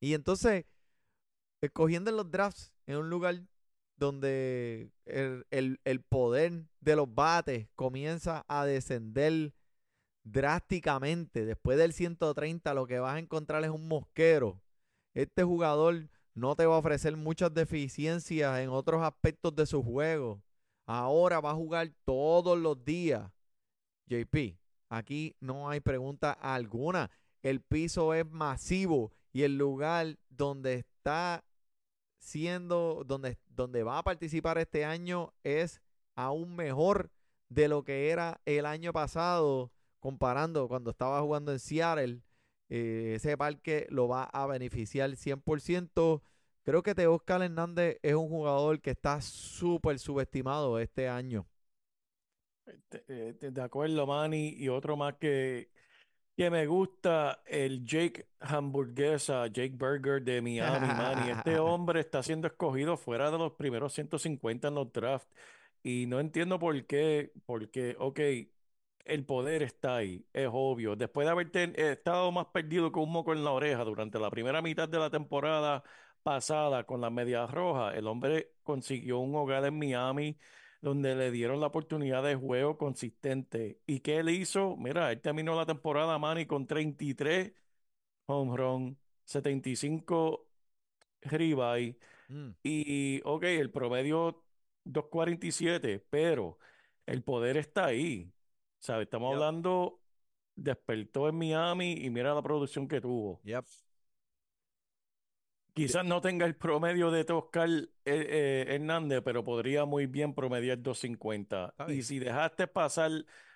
Y 0.00 0.12
entonces, 0.14 0.66
escogiendo 1.62 2.10
en 2.10 2.16
los 2.18 2.30
drafts 2.30 2.72
en 2.86 2.98
un 2.98 3.08
lugar 3.10 3.40
donde 4.00 4.90
el, 5.06 5.46
el- 5.52 5.80
el 5.84 6.02
poder 6.02 6.64
de 6.80 6.96
los 6.96 7.14
bates 7.14 7.68
comienza 7.76 8.44
a 8.48 8.66
descender 8.66 9.54
drásticamente. 10.24 11.44
Después 11.44 11.78
del 11.78 11.92
130 11.92 12.74
lo 12.74 12.86
que 12.86 12.98
vas 13.00 13.16
a 13.16 13.18
encontrar 13.20 13.64
es 13.64 13.70
un 13.70 13.88
mosquero. 13.88 14.60
Este 15.14 15.42
jugador 15.44 16.08
no 16.34 16.56
te 16.56 16.66
va 16.66 16.76
a 16.76 16.78
ofrecer 16.78 17.16
muchas 17.16 17.52
deficiencias 17.54 18.60
en 18.60 18.70
otros 18.70 19.02
aspectos 19.02 19.54
de 19.56 19.66
su 19.66 19.82
juego. 19.82 20.42
Ahora 20.86 21.40
va 21.40 21.50
a 21.52 21.54
jugar 21.54 21.90
todos 22.04 22.58
los 22.58 22.84
días. 22.84 23.30
JP, 24.06 24.58
aquí 24.88 25.36
no 25.40 25.68
hay 25.70 25.80
pregunta 25.80 26.32
alguna. 26.32 27.10
El 27.42 27.60
piso 27.60 28.14
es 28.14 28.26
masivo 28.26 29.12
y 29.32 29.42
el 29.42 29.56
lugar 29.56 30.18
donde 30.28 30.74
está 30.74 31.44
siendo, 32.20 33.02
donde, 33.06 33.38
donde 33.48 33.82
va 33.82 33.98
a 33.98 34.04
participar 34.04 34.58
este 34.58 34.84
año 34.84 35.32
es 35.42 35.80
aún 36.14 36.54
mejor 36.54 37.10
de 37.48 37.66
lo 37.66 37.82
que 37.82 38.10
era 38.10 38.40
el 38.44 38.66
año 38.66 38.92
pasado, 38.92 39.72
comparando 39.98 40.68
cuando 40.68 40.90
estaba 40.90 41.20
jugando 41.20 41.50
en 41.52 41.58
Seattle. 41.58 42.22
Eh, 42.68 43.14
ese 43.16 43.36
parque 43.36 43.86
lo 43.90 44.06
va 44.06 44.24
a 44.24 44.46
beneficiar 44.46 45.10
100%. 45.10 46.22
Creo 46.62 46.82
que 46.82 46.94
Teóscar 46.94 47.42
Hernández 47.42 47.98
es 48.02 48.14
un 48.14 48.28
jugador 48.28 48.80
que 48.80 48.90
está 48.90 49.20
súper 49.20 49.98
subestimado 49.98 50.78
este 50.78 51.08
año. 51.08 51.48
De, 52.90 53.02
eh, 53.08 53.50
de 53.50 53.62
acuerdo, 53.62 54.06
Manny. 54.06 54.54
Y 54.56 54.68
otro 54.68 54.96
más 54.96 55.14
que, 55.16 55.70
que 56.36 56.50
me 56.50 56.66
gusta, 56.66 57.42
el 57.46 57.84
Jake 57.84 58.26
Hamburguesa, 58.40 59.46
Jake 59.48 59.74
Burger 59.76 60.22
de 60.22 60.40
Miami, 60.40 60.86
Manny. 60.86 61.30
Este 61.30 61.58
hombre 61.58 62.00
está 62.00 62.22
siendo 62.22 62.46
escogido 62.46 62.96
fuera 62.96 63.30
de 63.30 63.38
los 63.38 63.52
primeros 63.52 63.92
150 63.92 64.68
en 64.68 64.74
los 64.74 64.92
drafts. 64.92 65.28
Y 65.82 66.06
no 66.06 66.20
entiendo 66.20 66.58
por 66.58 66.86
qué, 66.86 67.32
porque, 67.46 67.96
ok, 67.98 68.20
el 69.04 69.24
poder 69.24 69.62
está 69.62 69.96
ahí, 69.96 70.24
es 70.32 70.48
obvio. 70.52 70.96
Después 70.96 71.26
de 71.26 71.30
haber 71.32 71.50
eh, 71.54 71.92
estado 71.92 72.30
más 72.32 72.46
perdido 72.46 72.92
que 72.92 73.00
un 73.00 73.10
moco 73.12 73.32
en 73.32 73.44
la 73.44 73.50
oreja 73.52 73.84
durante 73.84 74.18
la 74.18 74.30
primera 74.30 74.62
mitad 74.62 74.88
de 74.88 74.98
la 74.98 75.10
temporada 75.10 75.82
pasada 76.22 76.84
con 76.84 77.00
las 77.00 77.10
medias 77.12 77.50
rojas, 77.50 77.94
el 77.96 78.06
hombre 78.06 78.52
consiguió 78.62 79.18
un 79.18 79.34
hogar 79.34 79.64
en 79.64 79.78
Miami 79.78 80.38
donde 80.80 81.14
le 81.16 81.30
dieron 81.30 81.60
la 81.60 81.66
oportunidad 81.68 82.22
de 82.22 82.34
juego 82.36 82.78
consistente. 82.78 83.80
¿Y 83.86 84.00
qué 84.00 84.18
él 84.18 84.30
hizo? 84.30 84.76
Mira, 84.76 85.12
él 85.12 85.20
terminó 85.20 85.54
la 85.56 85.66
temporada, 85.66 86.18
Manny, 86.18 86.46
con 86.46 86.66
33 86.66 87.52
home 88.26 88.56
run, 88.56 88.98
75 89.24 90.48
ribeye 91.22 91.98
Mm, 92.30 92.54
y, 92.62 93.20
ok, 93.24 93.44
el 93.44 93.70
promedio 93.70 94.44
2.47, 94.84 96.00
pero 96.10 96.58
el 97.06 97.22
poder 97.22 97.56
está 97.56 97.86
ahí. 97.86 98.32
¿Sabes? 98.80 99.04
Estamos 99.06 99.30
Yep. 99.30 99.44
hablando, 99.44 100.00
despertó 100.56 101.28
en 101.28 101.36
Miami 101.38 101.92
y 101.94 102.10
mira 102.10 102.34
la 102.34 102.42
producción 102.42 102.88
que 102.88 103.00
tuvo. 103.00 103.42
yep. 103.44 103.66
Quizás 105.80 106.04
no 106.04 106.20
tenga 106.20 106.44
el 106.44 106.56
promedio 106.56 107.10
de 107.10 107.24
Toscar 107.24 107.70
eh, 107.70 107.88
eh, 108.04 108.66
Hernández, 108.68 109.22
pero 109.24 109.42
podría 109.42 109.86
muy 109.86 110.04
bien 110.04 110.34
promediar 110.34 110.82
250. 110.82 111.68
Está 111.70 111.90
Y 111.90 112.02
si 112.02 112.18
dejaste 112.18 112.66
pasar 112.66 113.10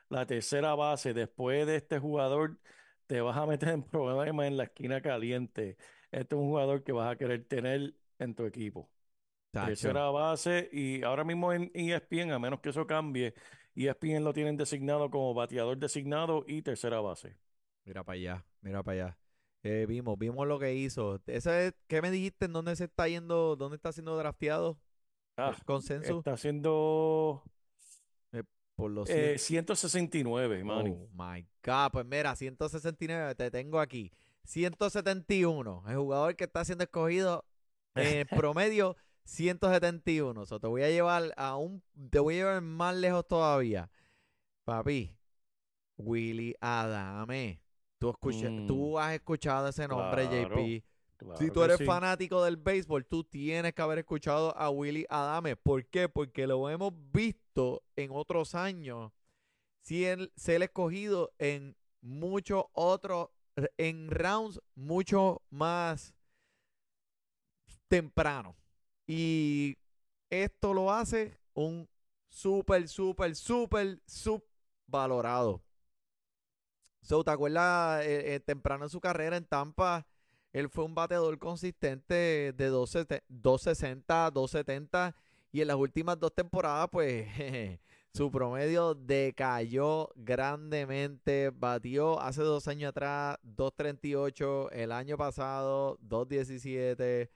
la 0.08 0.24
tercera 0.24 0.74
base 0.74 1.12
después 1.12 1.66
de 1.66 1.76
este 1.76 1.98
jugador, 1.98 2.58
te 3.06 3.20
vas 3.20 3.37
a 3.37 3.44
meter 3.44 3.68
en 3.68 3.82
problemas 3.82 4.46
en 4.46 4.56
la 4.56 4.64
esquina 4.64 5.02
caliente. 5.02 5.76
Este 6.10 6.34
es 6.34 6.40
un 6.40 6.48
jugador 6.48 6.82
que 6.82 6.92
vas 6.92 7.12
a 7.12 7.16
querer 7.16 7.44
tener 7.44 7.92
en 8.18 8.34
tu 8.34 8.46
equipo. 8.46 8.88
Tacho. 9.50 9.66
Tercera 9.66 10.08
base 10.08 10.70
y 10.72 11.02
ahora 11.02 11.24
mismo 11.24 11.52
en 11.52 11.70
ESPN, 11.74 12.32
a 12.32 12.38
menos 12.38 12.60
que 12.60 12.70
eso 12.70 12.87
cambie, 12.87 13.34
ESPN 13.76 14.24
lo 14.24 14.32
tienen 14.32 14.56
designado 14.56 15.10
como 15.10 15.34
bateador 15.34 15.76
designado 15.76 16.42
y 16.48 16.62
tercera 16.62 17.02
base. 17.02 17.37
Mira 17.84 18.02
para 18.02 18.16
allá, 18.16 18.44
mira 18.62 18.82
para 18.82 19.04
allá. 19.08 19.23
Eh, 19.64 19.87
vimos, 19.88 20.18
vimos 20.18 20.46
lo 20.46 20.59
que 20.59 20.74
hizo. 20.74 21.20
Ese 21.27 21.68
es- 21.68 21.74
¿Qué 21.87 22.03
me 22.03 22.11
dijiste? 22.11 22.44
¿En 22.44 22.53
dónde 22.53 22.77
se 22.77 22.85
está 22.85 23.09
yendo? 23.09 23.57
¿Dónde 23.57 23.77
está 23.77 23.92
siendo 23.92 24.16
drafteado? 24.16 24.79
Ah, 25.37 25.55
¿El 25.57 25.64
consenso? 25.64 26.18
está 26.18 26.35
haciendo 26.35 27.42
Por 28.77 28.90
los 28.90 29.09
eh, 29.09 29.38
100. 29.38 29.66
169, 29.66 30.64
Manny. 30.64 30.90
Oh 30.90 31.09
my 31.12 31.46
God. 31.64 31.90
Pues 31.92 32.05
mira, 32.07 32.35
169, 32.37 33.35
te 33.37 33.50
tengo 33.50 33.79
aquí. 33.81 34.12
171. 34.42 35.85
El 35.88 35.96
jugador 35.96 36.37
que 36.37 36.44
está 36.44 36.64
siendo 36.64 36.85
escogido 36.85 37.44
en 37.94 38.27
promedio 38.46 38.96
171. 39.24 40.42
O 40.42 40.61
te 40.61 40.66
voy 40.66 40.83
a 40.83 40.90
llevar 40.90 41.33
a 41.37 41.57
un. 41.57 41.83
Te 42.11 42.18
voy 42.18 42.35
a 42.35 42.38
llevar 42.38 42.61
más 42.62 42.96
lejos 42.96 43.27
todavía. 43.27 43.90
Papi, 44.64 45.16
Willy 45.96 46.55
Adame. 46.61 47.63
Tú, 48.04 48.10
escucha- 48.10 48.50
Mm. 48.50 48.66
tú 48.66 48.98
has 48.98 49.14
escuchado 49.14 49.68
ese 49.68 49.88
nombre, 49.88 50.28
Claro, 50.28 50.56
JP. 50.56 50.84
Claro 51.16 51.36
Si 51.38 51.50
tú 51.50 51.62
eres 51.62 51.78
sí. 51.78 51.84
fanático 51.86 52.44
del 52.44 52.58
béisbol, 52.58 53.06
tú 53.06 53.24
tienes 53.24 53.72
que 53.72 53.80
haber 53.80 54.00
escuchado 54.00 54.54
a 54.58 54.68
Willy 54.68 55.06
Adame. 55.08 55.56
¿Por 55.56 55.86
qué? 55.86 56.06
Porque 56.08 56.46
lo 56.46 56.68
hemos 56.68 56.92
visto 57.12 57.82
en 57.96 58.10
otros 58.12 58.54
años. 58.54 59.10
Si 59.80 60.04
él 60.04 60.30
ser 60.36 60.62
escogido 60.62 61.32
en 61.38 61.76
muchos 62.02 62.64
otros, 62.72 63.28
en 63.78 64.10
rounds 64.10 64.60
mucho 64.74 65.40
más 65.48 66.12
temprano. 67.88 68.54
Y 69.06 69.78
esto 70.28 70.74
lo 70.74 70.92
hace 70.92 71.38
un 71.54 71.88
súper, 72.28 72.86
súper, 72.88 73.34
súper 73.36 74.02
subvalorado. 74.06 75.62
So, 77.04 77.22
¿te 77.22 77.30
acuerdas 77.30 78.02
eh, 78.06 78.34
eh, 78.34 78.40
temprano 78.40 78.84
en 78.84 78.90
su 78.90 78.98
carrera 78.98 79.36
en 79.36 79.44
Tampa? 79.44 80.06
Él 80.54 80.70
fue 80.70 80.84
un 80.84 80.94
bateador 80.94 81.38
consistente 81.38 82.54
de 82.56 82.66
12, 82.68 83.24
260, 83.28 84.30
270 84.30 85.14
y 85.52 85.60
en 85.60 85.68
las 85.68 85.76
últimas 85.76 86.18
dos 86.18 86.34
temporadas 86.34 86.88
pues 86.90 87.28
su 88.14 88.30
promedio 88.30 88.94
decayó 88.94 90.08
grandemente. 90.16 91.50
Batió 91.50 92.18
hace 92.20 92.40
dos 92.40 92.68
años 92.68 92.88
atrás 92.88 93.36
238, 93.42 94.70
el 94.70 94.90
año 94.90 95.18
pasado 95.18 95.98
217. 96.00 97.30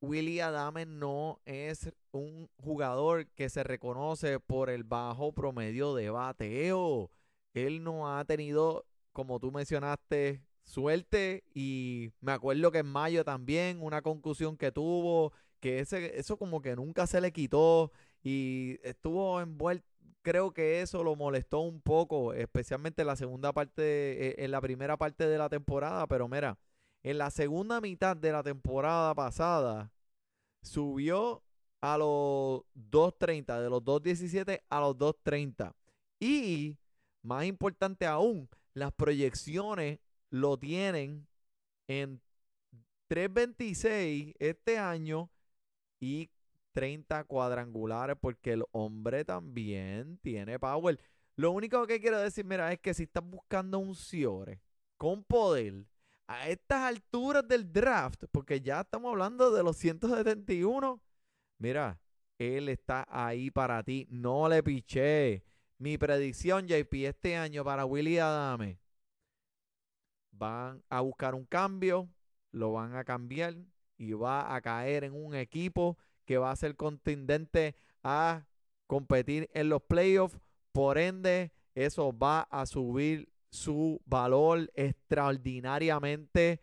Willy 0.00 0.40
Adame 0.40 0.86
no 0.86 1.42
es 1.44 1.92
un 2.10 2.48
jugador 2.56 3.26
que 3.34 3.50
se 3.50 3.62
reconoce 3.64 4.40
por 4.40 4.70
el 4.70 4.82
bajo 4.84 5.32
promedio 5.32 5.94
de 5.94 6.08
bateo. 6.08 7.10
Él 7.54 7.82
no 7.82 8.16
ha 8.16 8.24
tenido, 8.24 8.86
como 9.12 9.40
tú 9.40 9.50
mencionaste, 9.52 10.42
suerte 10.64 11.44
y 11.54 12.10
me 12.20 12.32
acuerdo 12.32 12.70
que 12.70 12.78
en 12.78 12.86
mayo 12.86 13.24
también 13.24 13.82
una 13.82 14.02
concusión 14.02 14.56
que 14.56 14.72
tuvo, 14.72 15.32
que 15.60 15.80
ese, 15.80 16.18
eso 16.18 16.38
como 16.38 16.62
que 16.62 16.76
nunca 16.76 17.06
se 17.06 17.20
le 17.20 17.32
quitó 17.32 17.92
y 18.22 18.78
estuvo 18.82 19.40
envuelto, 19.40 19.86
creo 20.22 20.52
que 20.52 20.80
eso 20.82 21.02
lo 21.02 21.16
molestó 21.16 21.60
un 21.60 21.80
poco, 21.80 22.34
especialmente 22.34 23.02
en 23.02 23.08
la 23.08 23.16
segunda 23.16 23.52
parte, 23.52 24.28
eh, 24.28 24.34
en 24.38 24.50
la 24.50 24.60
primera 24.60 24.96
parte 24.96 25.26
de 25.26 25.38
la 25.38 25.48
temporada, 25.48 26.06
pero 26.06 26.28
mira, 26.28 26.58
en 27.02 27.18
la 27.18 27.30
segunda 27.30 27.80
mitad 27.80 28.16
de 28.16 28.32
la 28.32 28.42
temporada 28.42 29.14
pasada 29.14 29.92
subió 30.62 31.42
a 31.80 31.96
los 31.96 32.62
2.30, 32.74 33.60
de 33.60 33.70
los 33.70 33.82
2.17 33.82 34.62
a 34.68 34.80
los 34.80 34.96
2.30 34.96 35.72
y 36.20 36.76
más 37.22 37.44
importante 37.44 38.06
aún, 38.06 38.48
las 38.74 38.92
proyecciones 38.92 39.98
lo 40.30 40.58
tienen 40.58 41.26
en 41.88 42.20
3.26 43.08 44.34
este 44.38 44.78
año 44.78 45.30
y 46.00 46.30
30 46.72 47.24
cuadrangulares 47.24 48.16
porque 48.20 48.52
el 48.52 48.64
hombre 48.72 49.24
también 49.24 50.18
tiene 50.18 50.58
power. 50.58 50.98
Lo 51.36 51.50
único 51.50 51.86
que 51.86 52.00
quiero 52.00 52.20
decir, 52.20 52.44
mira, 52.44 52.72
es 52.72 52.78
que 52.80 52.94
si 52.94 53.04
estás 53.04 53.24
buscando 53.24 53.78
un 53.78 53.94
Ciore 53.94 54.60
con 54.96 55.24
poder 55.24 55.86
a 56.28 56.48
estas 56.48 56.82
alturas 56.82 57.46
del 57.48 57.72
draft, 57.72 58.24
porque 58.30 58.60
ya 58.60 58.82
estamos 58.82 59.10
hablando 59.10 59.50
de 59.50 59.64
los 59.64 59.76
171, 59.76 61.00
mira, 61.58 61.98
él 62.38 62.68
está 62.68 63.04
ahí 63.10 63.50
para 63.50 63.82
ti. 63.82 64.06
No 64.10 64.48
le 64.48 64.62
piché. 64.62 65.42
Mi 65.80 65.96
predicción, 65.96 66.68
JP, 66.68 66.92
este 67.06 67.36
año 67.36 67.64
para 67.64 67.86
Willy 67.86 68.18
Adame. 68.18 68.78
Van 70.30 70.84
a 70.90 71.00
buscar 71.00 71.34
un 71.34 71.44
cambio, 71.46 72.08
lo 72.52 72.72
van 72.72 72.94
a 72.94 73.04
cambiar 73.04 73.56
y 73.96 74.12
va 74.12 74.54
a 74.54 74.60
caer 74.60 75.04
en 75.04 75.14
un 75.14 75.34
equipo 75.34 75.96
que 76.26 76.38
va 76.38 76.50
a 76.50 76.56
ser 76.56 76.76
contendente 76.76 77.74
a 78.04 78.46
competir 78.86 79.48
en 79.54 79.70
los 79.70 79.82
playoffs. 79.82 80.38
Por 80.70 80.98
ende, 80.98 81.50
eso 81.74 82.16
va 82.16 82.42
a 82.42 82.66
subir 82.66 83.32
su 83.48 84.00
valor 84.04 84.70
extraordinariamente 84.74 86.60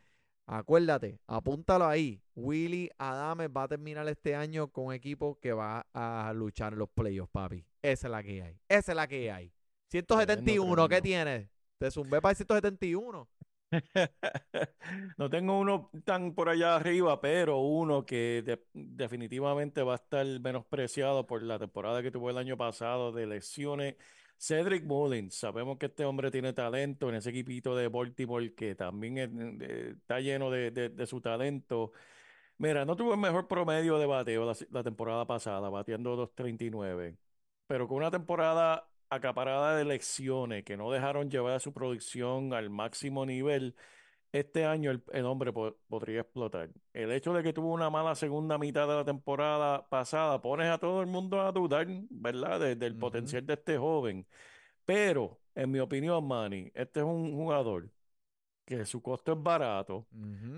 Acuérdate, 0.50 1.20
apúntalo 1.28 1.86
ahí. 1.86 2.22
Willy 2.34 2.90
Adames 2.98 3.50
va 3.50 3.64
a 3.64 3.68
terminar 3.68 4.08
este 4.08 4.34
año 4.34 4.70
con 4.70 4.94
equipo 4.94 5.38
que 5.42 5.52
va 5.52 5.86
a 5.94 6.32
luchar 6.34 6.72
en 6.72 6.80
los 6.80 6.90
playoffs, 6.90 7.30
papi. 7.34 7.67
Esa 7.92 8.08
es 8.08 8.12
la 8.12 8.24
que 8.24 8.44
hay. 8.44 8.60
Esa 8.70 8.92
es 8.92 8.96
la 8.96 9.08
que 9.08 9.32
hay. 9.32 9.52
171, 9.90 10.90
¿qué 10.90 11.02
tienes? 11.02 11.50
Te 11.78 11.92
zumbé 11.92 12.22
para 12.22 12.32
el 12.32 12.38
171. 12.38 13.30
no 15.18 15.30
tengo 15.30 15.60
uno 15.60 15.92
tan 16.06 16.34
por 16.34 16.50
allá 16.50 16.76
arriba, 16.76 17.20
pero 17.20 17.60
uno 17.60 18.06
que 18.06 18.60
definitivamente 18.74 19.84
va 19.84 19.94
a 19.94 19.96
estar 19.98 20.26
menospreciado 20.40 21.28
por 21.28 21.44
la 21.44 21.60
temporada 21.60 22.02
que 22.02 22.12
tuvo 22.12 22.30
el 22.30 22.38
año 22.38 22.56
pasado 22.58 23.12
de 23.12 23.28
lesiones 23.28 23.96
Cedric 24.40 24.84
Mullins, 24.84 25.34
sabemos 25.36 25.78
que 25.78 25.88
este 25.88 26.06
hombre 26.06 26.30
tiene 26.30 26.54
talento 26.54 27.10
en 27.10 27.16
ese 27.16 27.32
equipito 27.32 27.76
de 27.76 27.88
Baltimore 27.88 28.54
que 28.54 28.76
también 28.76 29.18
está 29.58 30.20
lleno 30.20 30.52
de, 30.52 31.06
su 31.08 31.22
talento. 31.22 31.92
Mira, 32.58 32.86
no 32.86 32.96
tuvo 32.96 33.14
el 33.14 33.20
mejor 33.20 33.48
promedio 33.48 33.98
de 33.98 34.06
bateo 34.06 34.54
la, 34.70 34.84
temporada 34.84 35.26
pasada, 35.26 35.70
bateando 35.70 36.16
2.39, 36.36 37.18
pero 37.68 37.88
con 37.88 37.98
una 37.98 38.12
temporada 38.12 38.90
acaparada 39.10 39.78
de 39.78 39.86
lecciones 39.86 40.64
que 40.64 40.78
no 40.78 40.92
dejaron 40.92 41.30
llevar 41.30 41.60
su 41.62 41.74
producción 41.74 42.54
al 42.54 42.70
máximo 42.70 43.26
nivel, 43.26 43.76
este 44.32 44.66
año 44.66 44.92
el, 44.92 45.26
hombre 45.26 45.54
podría 45.54 46.22
explotar. 46.22 46.70
El 46.94 47.12
hecho 47.12 47.34
de 47.34 47.44
que 47.44 47.54
tuvo 47.54 47.74
una 47.74 47.90
mala 47.90 48.16
segunda 48.16 48.58
mitad 48.58 48.88
de 48.88 48.96
la 48.96 49.06
temporada 49.06 49.88
pasada 49.90 50.42
pones 50.42 50.68
a 50.70 50.78
todo 50.78 51.02
el 51.02 51.08
mundo 51.08 51.42
a 51.42 51.52
dudar, 51.52 51.88
¿verdad? 52.10 52.76
del 52.76 52.98
potencial 52.98 53.46
de 53.46 53.54
este 53.54 53.78
joven. 53.78 54.28
Pero, 54.86 55.40
en 55.56 55.72
mi 55.72 55.80
opinión, 55.80 56.28
Manny, 56.28 56.72
este 56.74 57.02
es 57.02 57.06
un 57.06 57.34
jugador 57.36 57.90
que 58.66 58.86
su 58.86 59.02
costo 59.02 59.34
es 59.34 59.42
barato, 59.42 60.08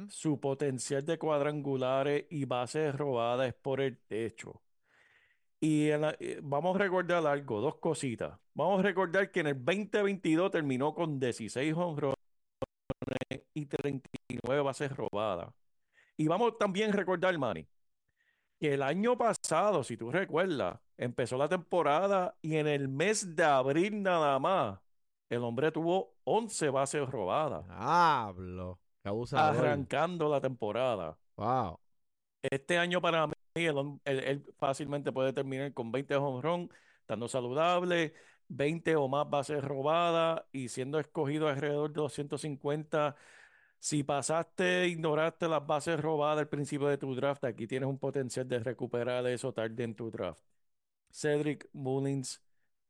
su 0.10 0.40
potencial 0.40 1.06
de 1.06 1.20
cuadrangulares 1.20 2.26
y 2.32 2.46
bases 2.46 2.96
robadas 2.96 3.50
es 3.50 3.54
por 3.54 3.82
el 3.82 3.98
techo. 4.00 4.62
Y 5.60 5.90
eh, 5.90 6.40
vamos 6.42 6.76
a 6.76 6.80
recordar 6.80 7.26
algo, 7.28 7.60
dos 7.60 7.76
cositas. 7.76 8.38
Vamos 8.54 8.80
a 8.80 8.84
recordar 8.84 9.32
que 9.32 9.42
en 9.42 9.48
el 9.48 9.66
2022 9.66 10.52
terminó 10.52 10.94
con 10.94 11.20
16 11.20 11.74
honrones 11.76 12.16
y 13.54 13.66
39 13.66 14.64
bases 14.64 14.96
robadas. 14.96 15.54
Y 16.16 16.28
vamos 16.28 16.58
también 16.58 16.92
a 16.92 16.96
recordar, 16.96 17.38
Manny, 17.38 17.68
que 18.60 18.74
el 18.74 18.84
año 18.84 19.18
pasado, 19.18 19.84
si 19.84 19.98
tú 19.98 20.12
recuerdas, 20.12 20.80
empezó 20.98 21.38
la 21.38 21.48
temporada 21.48 22.36
y 22.42 22.58
en 22.58 22.68
el 22.68 22.88
mes 22.90 23.36
de 23.36 23.44
abril 23.44 24.02
nada 24.04 24.38
más, 24.40 24.80
el 25.30 25.44
hombre 25.44 25.72
tuvo 25.72 26.16
11 26.26 26.70
bases 26.70 27.10
robadas. 27.10 27.66
Hablo. 27.70 28.80
Arrancando 29.32 30.30
la 30.30 30.42
temporada. 30.42 31.18
Wow. 31.36 31.80
Este 32.42 32.78
año 32.78 33.02
para 33.02 33.28
mí, 33.28 33.34
él, 33.66 34.46
fácilmente 34.58 35.12
puede 35.12 35.34
terminar 35.34 35.74
con 35.74 35.92
20 35.92 36.16
home 36.16 36.70
estando 37.02 37.28
saludable, 37.28 38.14
20 38.48 38.96
o 38.96 39.08
más 39.08 39.30
bases 39.30 39.64
robadas 39.64 40.44
y 40.52 40.70
siendo 40.70 41.00
escogido 41.00 41.48
alrededor 41.48 41.90
de 41.92 42.02
250 42.02 43.16
si 43.80 44.04
pasaste, 44.04 44.88
ignoraste 44.88 45.48
las 45.48 45.66
bases 45.66 46.00
robadas 46.00 46.40
al 46.40 46.50
principio 46.50 46.88
de 46.88 46.98
tu 46.98 47.16
draft, 47.16 47.46
aquí 47.46 47.66
tienes 47.66 47.88
un 47.88 47.98
potencial 47.98 48.48
de 48.48 48.60
recuperar 48.60 49.26
eso 49.28 49.54
tarde 49.54 49.84
en 49.84 49.96
tu 49.96 50.12
draft. 50.12 50.44
Cedric 51.12 51.70
Mullins, 51.74 52.44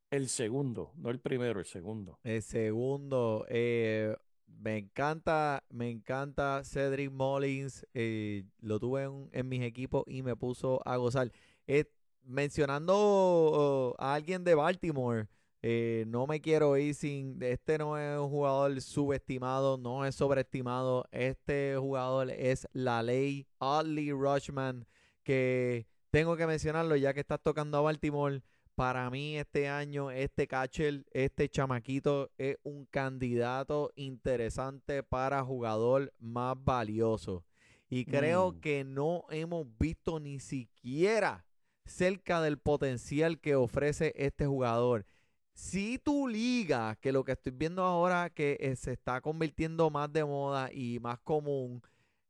el 0.10 0.27
segundo, 0.29 0.91
no 0.97 1.12
el 1.12 1.19
primero, 1.19 1.60
el 1.60 1.65
segundo. 1.65 2.19
El 2.23 2.41
segundo, 2.41 3.45
eh, 3.49 4.15
me 4.57 4.77
encanta, 4.77 5.63
me 5.69 5.89
encanta 5.89 6.63
Cedric 6.63 7.12
Mullins, 7.12 7.85
eh, 7.93 8.45
lo 8.59 8.79
tuve 8.79 9.09
en, 9.31 9.49
mis 9.49 9.62
equipos 9.62 10.03
y 10.07 10.21
me 10.21 10.35
puso 10.35 10.81
a 10.85 10.97
gozar. 10.97 11.31
Eh, 11.67 11.85
mencionando 12.23 12.93
oh, 12.95 13.95
a 13.97 14.13
alguien 14.15 14.43
de 14.43 14.55
Baltimore, 14.55 15.27
eh, 15.62 16.05
no 16.07 16.25
me 16.27 16.41
quiero 16.41 16.77
ir 16.77 16.95
sin. 16.95 17.41
Este 17.41 17.77
no 17.77 17.97
es 17.97 18.19
un 18.19 18.29
jugador 18.29 18.79
subestimado, 18.81 19.77
no 19.77 20.05
es 20.05 20.15
sobreestimado. 20.15 21.05
Este 21.12 21.75
jugador 21.77 22.31
es 22.31 22.67
la 22.73 23.03
ley. 23.03 23.47
Oddly 23.59 24.12
Rushman, 24.12 24.88
que 25.23 25.88
tengo 26.12 26.38
que 26.38 26.47
mencionarlo 26.47 26.95
ya 26.95 27.13
que 27.13 27.19
estás 27.19 27.41
tocando 27.41 27.77
a 27.77 27.81
Baltimore. 27.81 28.41
Para 28.79 29.09
mí, 29.09 29.37
este 29.37 29.67
año, 29.67 30.09
este 30.09 30.47
catcher, 30.47 31.05
este 31.11 31.49
chamaquito 31.49 32.31
es 32.37 32.55
un 32.63 32.85
candidato 32.85 33.91
interesante 33.97 35.03
para 35.03 35.43
jugador 35.43 36.13
más 36.17 36.55
valioso. 36.63 37.43
Y 37.89 38.05
creo 38.05 38.53
mm. 38.53 38.59
que 38.61 38.85
no 38.85 39.25
hemos 39.31 39.67
visto 39.77 40.21
ni 40.21 40.39
siquiera 40.39 41.45
cerca 41.83 42.41
del 42.41 42.57
potencial 42.57 43.41
que 43.41 43.55
ofrece 43.55 44.13
este 44.15 44.45
jugador. 44.45 45.05
Si 45.51 45.99
tu 45.99 46.29
liga, 46.29 46.95
que 47.01 47.11
lo 47.11 47.25
que 47.25 47.33
estoy 47.33 47.51
viendo 47.51 47.83
ahora 47.83 48.29
que 48.29 48.55
eh, 48.61 48.77
se 48.77 48.93
está 48.93 49.19
convirtiendo 49.19 49.89
más 49.89 50.13
de 50.13 50.23
moda 50.23 50.71
y 50.71 50.99
más 51.01 51.19
común, 51.19 51.81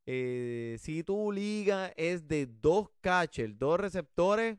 eh, 0.08 0.78
si 0.80 1.04
tu 1.04 1.32
liga 1.32 1.94
es 1.96 2.28
de 2.28 2.48
dos 2.48 2.90
catchers, 3.02 3.56
dos 3.60 3.80
receptores, 3.80 4.58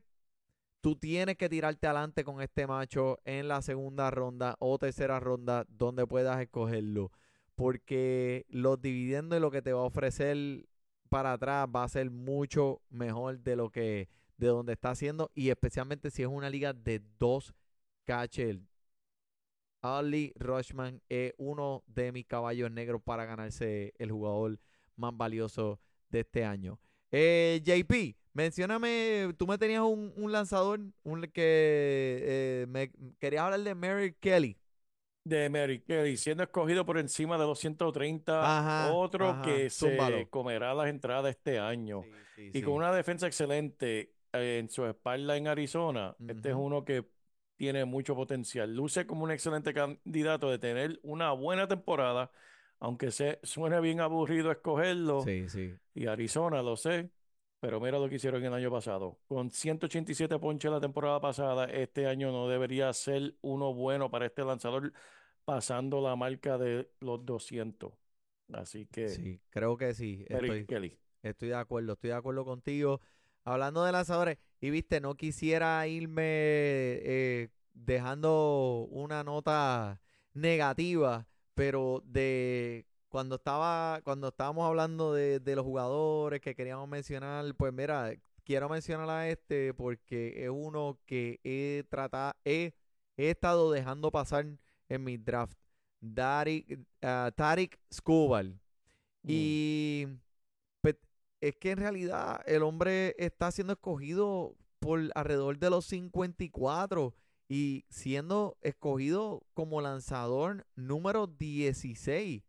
tú 0.80 0.96
tienes 0.96 1.36
que 1.36 1.48
tirarte 1.48 1.86
adelante 1.86 2.24
con 2.24 2.40
este 2.40 2.66
macho 2.66 3.20
en 3.24 3.48
la 3.48 3.62
segunda 3.62 4.10
ronda 4.10 4.56
o 4.58 4.78
tercera 4.78 5.20
ronda 5.20 5.66
donde 5.68 6.06
puedas 6.06 6.40
escogerlo. 6.40 7.12
Porque 7.54 8.46
los 8.48 8.80
dividendos 8.80 9.38
y 9.38 9.40
lo 9.40 9.50
que 9.50 9.62
te 9.62 9.72
va 9.72 9.80
a 9.80 9.84
ofrecer 9.84 10.66
para 11.08 11.32
atrás 11.32 11.68
va 11.74 11.84
a 11.84 11.88
ser 11.88 12.10
mucho 12.10 12.80
mejor 12.88 13.40
de 13.40 13.56
lo 13.56 13.70
que 13.70 14.08
de 14.38 14.46
donde 14.46 14.72
está 14.72 14.90
haciendo 14.90 15.30
y 15.34 15.50
especialmente 15.50 16.10
si 16.10 16.22
es 16.22 16.28
una 16.28 16.48
liga 16.48 16.72
de 16.72 17.02
dos 17.18 17.54
catcher. 18.06 18.60
Ali 19.82 20.32
Rushman 20.36 21.02
es 21.08 21.34
uno 21.36 21.84
de 21.86 22.12
mis 22.12 22.26
caballos 22.26 22.70
negros 22.70 23.02
para 23.02 23.26
ganarse 23.26 23.92
el 23.98 24.10
jugador 24.10 24.58
más 24.96 25.14
valioso 25.14 25.78
de 26.08 26.20
este 26.20 26.44
año. 26.44 26.78
Eh, 27.12 27.60
JP, 27.64 28.16
mencióname, 28.32 29.34
tú 29.36 29.46
me 29.46 29.58
tenías 29.58 29.82
un, 29.82 30.32
lanzador 30.32 30.80
un 31.02 31.22
que 31.22 31.32
eh, 32.22 32.66
me 32.68 32.90
querías 33.18 33.44
hablar 33.44 33.60
de 33.60 33.74
Mary 33.74 34.14
Kelly. 34.20 34.56
De 35.24 35.50
Mary 35.50 35.80
Kelly, 35.80 36.16
siendo 36.16 36.42
escogido 36.42 36.86
por 36.86 36.98
encima 36.98 37.36
de 37.36 37.44
230, 37.44 38.92
otro 38.92 39.42
que 39.42 39.68
se 39.70 40.26
comerá 40.30 40.72
las 40.72 40.88
entradas 40.88 41.30
este 41.30 41.58
año. 41.58 42.02
y 42.36 42.62
con 42.62 42.74
una 42.74 42.92
defensa 42.92 43.26
excelente 43.26 44.14
eh, 44.32 44.58
en 44.60 44.68
su 44.70 44.86
espalda 44.86 45.36
en 45.36 45.48
Arizona, 45.48 46.16
este 46.26 46.50
es 46.50 46.54
uno 46.54 46.84
que 46.84 47.04
tiene 47.56 47.84
mucho 47.84 48.14
potencial. 48.14 48.74
Luce 48.74 49.06
como 49.06 49.24
un 49.24 49.30
excelente 49.30 49.74
candidato 49.74 50.50
de 50.50 50.58
tener 50.58 50.98
una 51.02 51.32
buena 51.32 51.68
temporada, 51.68 52.30
aunque 52.80 53.10
se 53.10 53.38
suene 53.42 53.80
bien 53.80 54.00
aburrido 54.00 54.50
escogerlo. 54.50 55.22
Sí, 55.22 55.48
sí. 55.48 55.74
Y 55.94 56.06
Arizona, 56.06 56.62
lo 56.62 56.76
sé, 56.76 57.10
pero 57.60 57.78
mira 57.78 57.98
lo 57.98 58.08
que 58.08 58.16
hicieron 58.16 58.42
el 58.42 58.54
año 58.54 58.70
pasado. 58.70 59.18
Con 59.28 59.50
187 59.50 60.38
ponches 60.38 60.70
la 60.70 60.80
temporada 60.80 61.20
pasada, 61.20 61.66
este 61.66 62.06
año 62.06 62.32
no 62.32 62.48
debería 62.48 62.92
ser 62.94 63.36
uno 63.42 63.74
bueno 63.74 64.10
para 64.10 64.26
este 64.26 64.44
lanzador, 64.44 64.92
pasando 65.44 66.00
la 66.00 66.16
marca 66.16 66.56
de 66.56 66.90
los 67.00 67.24
200. 67.24 67.92
Así 68.52 68.86
que. 68.86 69.08
Sí, 69.08 69.40
creo 69.50 69.76
que 69.76 69.94
sí. 69.94 70.24
Estoy, 70.28 70.66
Kelly. 70.66 70.98
estoy 71.22 71.48
de 71.48 71.56
acuerdo, 71.56 71.92
estoy 71.92 72.10
de 72.10 72.16
acuerdo 72.16 72.44
contigo. 72.46 73.00
Hablando 73.44 73.84
de 73.84 73.92
lanzadores, 73.92 74.38
y 74.60 74.70
viste, 74.70 75.00
no 75.00 75.16
quisiera 75.16 75.86
irme 75.86 76.22
eh, 76.24 77.48
dejando 77.74 78.86
una 78.90 79.22
nota 79.22 80.00
negativa, 80.32 81.26
pero 81.54 82.02
de 82.04 82.86
cuando 83.08 83.36
estaba, 83.36 84.00
cuando 84.04 84.28
estábamos 84.28 84.66
hablando 84.66 85.12
de, 85.12 85.40
los 85.54 85.64
jugadores 85.64 86.40
que 86.40 86.54
queríamos 86.54 86.88
mencionar, 86.88 87.54
pues 87.56 87.72
mira, 87.72 88.12
quiero 88.44 88.68
mencionar 88.68 89.10
a 89.10 89.28
este 89.28 89.74
porque 89.74 90.44
es 90.44 90.50
uno 90.50 90.98
que 91.06 91.40
he 91.44 91.84
tratado, 91.90 92.34
he, 92.44 92.72
estado 93.16 93.70
dejando 93.72 94.10
pasar 94.10 94.46
en 94.88 95.04
mi 95.04 95.16
draft. 95.16 95.58
Tarik, 96.14 96.78
uh, 97.02 97.30
Tarik 97.36 97.78
mm. 98.02 99.28
Y 99.28 100.06
es 101.40 101.56
que 101.56 101.70
en 101.72 101.78
realidad 101.78 102.40
el 102.46 102.62
hombre 102.62 103.14
está 103.18 103.50
siendo 103.50 103.72
escogido 103.72 104.56
por 104.78 105.00
alrededor 105.14 105.58
de 105.58 105.70
los 105.70 105.86
54 105.86 107.14
y 107.50 107.84
siendo 107.88 108.56
escogido 108.62 109.42
como 109.54 109.80
lanzador 109.80 110.64
número 110.76 111.26
16. 111.26 112.44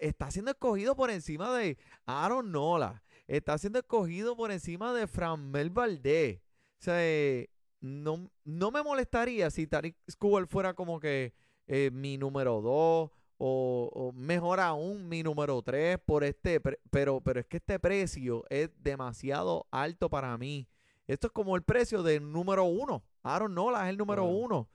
Está 0.00 0.30
siendo 0.32 0.50
escogido 0.50 0.96
por 0.96 1.12
encima 1.12 1.56
de 1.56 1.78
Aaron 2.06 2.50
Nola. 2.50 3.04
Está 3.28 3.56
siendo 3.56 3.78
escogido 3.78 4.36
por 4.36 4.50
encima 4.50 4.92
de 4.92 5.06
Framel 5.06 5.70
Valdés. 5.70 6.40
O 6.80 6.82
sea, 6.82 7.46
no, 7.80 8.28
no 8.42 8.72
me 8.72 8.82
molestaría 8.82 9.48
si 9.48 9.68
Tariq 9.68 9.96
Skubal 10.10 10.48
fuera 10.48 10.74
como 10.74 10.98
que 10.98 11.32
eh, 11.68 11.92
mi 11.92 12.18
número 12.18 12.60
2 12.60 13.10
o, 13.38 14.12
mejor 14.16 14.58
aún 14.58 15.08
mi 15.08 15.22
número 15.22 15.62
3 15.62 16.00
por 16.04 16.24
este, 16.24 16.60
pero, 16.60 17.20
pero 17.20 17.38
es 17.38 17.46
que 17.46 17.58
este 17.58 17.78
precio 17.78 18.44
es 18.50 18.70
demasiado 18.82 19.68
alto 19.70 20.10
para 20.10 20.36
mí. 20.36 20.66
Esto 21.06 21.28
es 21.28 21.32
como 21.32 21.54
el 21.54 21.62
precio 21.62 22.02
del 22.02 22.32
número 22.32 22.64
uno. 22.64 23.04
Aaron 23.22 23.54
Nola 23.54 23.84
es 23.84 23.90
el 23.90 23.96
número 23.98 24.24
uno. 24.24 24.56
O 24.58 24.68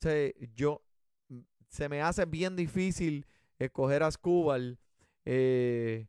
sea, 0.00 0.30
yo, 0.54 0.82
mm, 1.28 1.38
se 1.68 1.88
me 1.88 2.00
hace 2.02 2.24
bien 2.24 2.56
difícil 2.56 3.26
escoger 3.58 4.02
a 4.02 4.10
Scubal. 4.10 4.78
eh, 5.24 6.06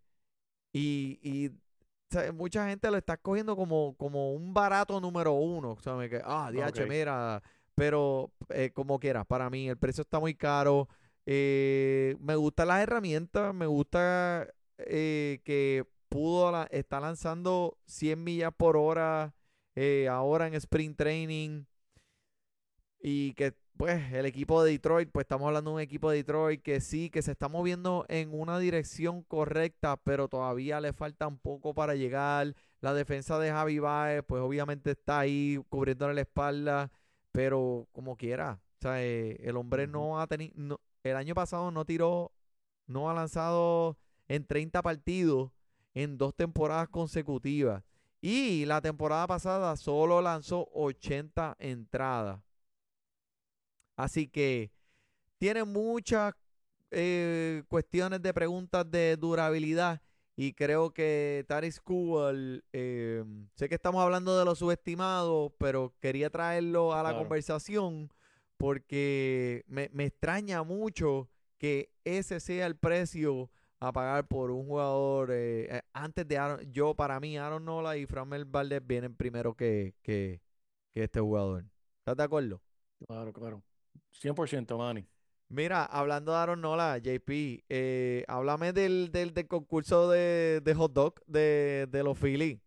y, 0.72 1.20
y 1.24 1.52
mucha 2.34 2.68
gente 2.70 2.90
lo 2.92 2.98
está 2.98 3.14
escogiendo 3.14 3.56
como, 3.56 3.96
como 3.98 4.34
un 4.34 4.54
barato 4.54 5.00
número 5.00 5.34
uno. 5.34 5.72
O 5.72 5.80
sea, 5.82 5.96
me 5.96 6.10
que, 6.10 6.22
ah, 6.24 6.52
DH, 6.52 6.84
Ok. 6.84 6.90
mira. 6.90 7.42
Pero 7.76 8.32
eh, 8.50 8.72
como 8.72 9.00
quieras, 9.00 9.26
para 9.26 9.50
mí 9.50 9.70
el 9.70 9.78
precio 9.78 10.02
está 10.02 10.20
muy 10.20 10.36
caro. 10.36 10.88
Eh, 11.26 12.16
me 12.20 12.36
gustan 12.36 12.68
las 12.70 12.82
herramientas, 12.82 13.54
me 13.54 13.66
gusta 13.68 14.48
eh, 14.80 15.42
que 15.46 15.86
pudo 16.10 16.52
la- 16.52 16.68
está 16.72 17.00
lanzando 17.00 17.78
100 17.86 18.24
millas 18.24 18.52
por 18.56 18.76
hora 18.78 19.34
ahora 20.10 20.48
en 20.48 20.56
sprint 20.56 20.98
training 20.98 21.64
y 23.02 23.34
que 23.34 23.54
pues 23.78 24.12
el 24.12 24.26
equipo 24.26 24.62
de 24.62 24.72
Detroit, 24.72 25.10
pues 25.10 25.24
estamos 25.24 25.48
hablando 25.48 25.72
de 25.72 25.76
un 25.76 25.82
equipo 25.82 26.12
de 26.12 26.18
Detroit 26.18 26.62
que 26.62 26.82
sí, 26.82 27.10
que 27.10 27.22
se 27.22 27.32
está 27.32 27.48
moviendo 27.48 28.06
en 28.10 28.34
una 28.34 28.60
dirección 28.60 29.24
correcta, 29.24 29.96
pero 29.96 30.28
todavía 30.28 30.82
le 30.82 30.92
falta 30.92 31.28
un 31.28 31.38
poco 31.38 31.74
para 31.74 31.96
llegar. 31.96 32.54
La 32.82 32.94
defensa 32.94 33.40
de 33.40 33.52
Javi 33.52 33.80
Baez, 33.80 34.24
pues 34.28 34.42
obviamente 34.42 34.92
está 34.92 35.20
ahí 35.20 35.62
cubriéndole 35.70 36.14
la 36.14 36.22
espalda, 36.22 36.92
pero 37.32 37.88
como 37.94 38.18
quiera, 38.18 38.60
o 38.80 38.82
sea, 38.82 39.02
eh, 39.02 39.38
el 39.44 39.56
hombre 39.56 39.88
no 39.88 40.20
ha 40.20 40.28
tenido, 40.28 40.82
el 41.04 41.16
año 41.16 41.34
pasado 41.34 41.72
no 41.72 41.86
tiró, 41.86 42.34
no 42.86 43.10
ha 43.10 43.14
lanzado 43.14 43.98
en 44.28 44.46
30 44.46 44.82
partidos 44.82 45.52
en 45.94 46.18
dos 46.18 46.36
temporadas 46.36 46.90
consecutivas. 46.90 47.84
Y 48.22 48.66
la 48.66 48.82
temporada 48.82 49.26
pasada 49.26 49.78
solo 49.78 50.22
lanzó 50.22 50.68
80 50.74 51.56
entradas. 51.60 52.42
Así 54.00 54.30
que 54.30 54.72
tiene 55.40 55.66
muchas 55.66 56.34
eh, 56.90 57.64
cuestiones 57.68 58.22
de 58.22 58.34
preguntas 58.34 58.90
de 58.90 59.18
durabilidad. 59.18 60.02
Y 60.38 60.54
creo 60.54 60.92
que 60.94 61.44
Taris 61.50 61.82
Kubal, 61.82 62.64
eh, 62.72 63.26
sé 63.56 63.68
que 63.68 63.76
estamos 63.76 64.02
hablando 64.02 64.40
de 64.40 64.46
los 64.46 64.60
subestimados, 64.60 65.52
pero 65.58 65.94
quería 66.00 66.30
traerlo 66.30 66.94
a 66.94 67.04
la 67.04 67.10
Claro. 67.10 67.18
conversación 67.26 68.10
porque 68.56 69.66
me, 69.68 69.90
me 69.92 70.06
extraña 70.06 70.64
mucho 70.64 71.28
que 71.58 71.90
ese 72.06 72.40
sea 72.40 72.68
el 72.68 72.78
precio 72.78 73.50
a 73.82 73.92
pagar 73.92 74.28
por 74.30 74.52
un 74.52 74.66
jugador 74.66 75.32
eh, 75.32 75.76
eh, 75.78 75.82
antes 75.92 76.26
de 76.26 76.38
Aaron. 76.38 76.72
Yo, 76.72 76.96
para 76.96 77.20
mí, 77.20 77.38
Aaron 77.38 77.66
Nola 77.66 77.98
y 77.98 78.06
Framel 78.06 78.46
Valdez 78.46 78.82
vienen 78.86 79.16
primero 79.16 79.54
que, 79.56 79.94
que, 80.02 80.42
que 80.94 81.04
este 81.04 81.20
jugador. 81.20 81.66
¿Estás 82.00 82.16
de 82.16 82.24
acuerdo? 82.24 82.62
Claro, 83.06 83.34
claro. 83.34 83.62
100% 84.12 84.78
Manny. 84.78 85.08
Mira, 85.52 85.84
hablando 85.86 86.32
de 86.32 86.38
Aaron 86.38 86.62
Nola, 86.62 86.98
JP, 87.00 87.64
eh, 87.70 88.24
háblame 88.28 88.72
del, 88.72 89.10
del, 89.12 89.34
del 89.34 89.48
concurso 89.48 90.08
de, 90.10 90.62
de 90.64 90.76
hot 90.76 90.94
dog 90.94 91.16
de, 91.26 91.88
de 91.90 92.04
los 92.04 92.18
Phillies. 92.20 92.60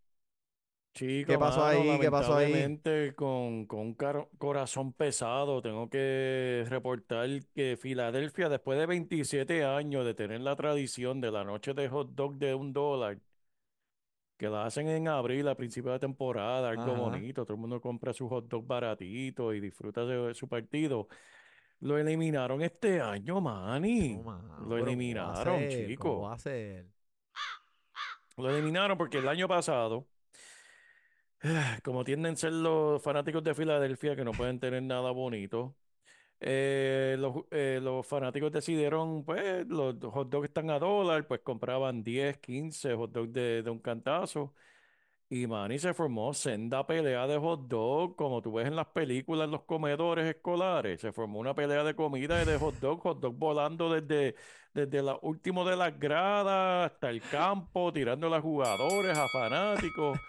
Chico, 0.93 1.27
¿Qué 1.31 1.37
pasó 1.39 1.61
mano, 1.61 1.65
ahí? 1.65 1.99
¿Qué 1.99 2.09
pasó 2.11 2.35
ahí? 2.35 2.73
Con, 3.15 3.65
con 3.65 3.79
un 3.79 3.93
caro- 3.95 4.29
corazón 4.37 4.93
pesado, 4.93 5.61
tengo 5.61 5.89
que 5.89 6.65
reportar 6.69 7.27
que 7.55 7.77
Filadelfia, 7.77 8.49
después 8.49 8.77
de 8.79 8.85
27 8.85 9.63
años 9.65 10.05
de 10.05 10.13
tener 10.13 10.41
la 10.41 10.55
tradición 10.55 11.19
de 11.21 11.31
la 11.31 11.43
noche 11.43 11.73
de 11.73 11.89
hot 11.89 12.09
dog 12.13 12.35
de 12.37 12.53
un 12.55 12.71
dólar, 12.73 13.19
que 14.43 14.49
la 14.49 14.65
hacen 14.65 14.89
en 14.89 15.07
abril 15.07 15.47
a 15.47 15.55
principio 15.55 15.93
de 15.93 15.99
temporada, 15.99 16.69
algo 16.69 16.81
Ajá. 16.81 16.91
bonito, 16.91 17.45
todo 17.45 17.53
el 17.53 17.61
mundo 17.61 17.79
compra 17.79 18.11
su 18.11 18.27
hot 18.27 18.49
dog 18.49 18.67
baratito 18.67 19.53
y 19.53 19.61
disfruta 19.61 20.05
de 20.05 20.33
su 20.33 20.49
partido. 20.49 21.07
Lo 21.79 21.97
eliminaron 21.97 22.61
este 22.61 22.99
año, 22.99 23.39
Manny. 23.39 24.17
No, 24.17 24.23
Lo 24.33 24.35
pero 24.35 24.59
¿cómo 24.59 24.69
va 24.69 24.75
a 24.75 24.81
eliminaron, 24.81 25.69
chico. 25.69 26.21
va 26.23 26.33
a 26.33 26.37
ser? 26.37 26.87
Lo 28.35 28.49
eliminaron 28.49 28.97
porque 28.97 29.19
el 29.19 29.29
año 29.29 29.47
pasado, 29.47 30.09
como 31.81 32.03
tienden 32.03 32.33
a 32.33 32.35
ser 32.35 32.51
los 32.51 33.01
fanáticos 33.01 33.45
de 33.45 33.55
Filadelfia 33.55 34.13
que 34.13 34.25
no 34.25 34.31
pueden 34.31 34.59
tener 34.59 34.83
nada 34.83 35.11
bonito, 35.11 35.73
eh, 36.45 37.15
los, 37.17 37.45
eh, 37.51 37.79
los 37.81 38.05
fanáticos 38.05 38.51
decidieron, 38.51 39.23
pues, 39.23 39.65
los 39.67 39.95
hot 40.11 40.29
dogs 40.29 40.47
están 40.49 40.69
a 40.71 40.79
dólar, 40.79 41.25
pues 41.25 41.39
compraban 41.41 42.03
10, 42.03 42.37
15 42.39 42.95
hot 42.95 43.11
dogs 43.13 43.31
de, 43.31 43.63
un 43.69 43.79
cantazo. 43.79 44.53
Y 45.29 45.47
Manny 45.47 45.79
se 45.79 45.93
formó 45.93 46.33
senda 46.33 46.85
pelea 46.85 47.27
de 47.27 47.37
hot 47.37 47.67
dog, 47.67 48.15
como 48.17 48.41
tú 48.41 48.53
ves 48.53 48.67
en 48.67 48.75
las 48.75 48.87
películas, 48.87 49.45
en 49.45 49.51
los 49.51 49.63
comedores 49.63 50.25
escolares. 50.27 51.01
Se 51.01 51.13
formó 51.13 51.39
una 51.39 51.55
pelea 51.55 51.83
de 51.83 51.95
comida 51.95 52.43
de 52.45 52.57
hot 52.57 52.75
dog, 52.79 53.01
hot 53.01 53.19
dog 53.21 53.35
volando 53.35 53.89
desde, 53.93 54.35
desde 54.73 55.01
la 55.01 55.17
último 55.21 55.65
de 55.65 55.77
las 55.77 55.97
gradas 55.99 56.91
hasta 56.91 57.09
el 57.09 57.21
campo, 57.21 57.93
tirando 57.93 58.33
a 58.33 58.41
jugadores, 58.41 59.17
a 59.17 59.27
fanáticos. 59.29 60.19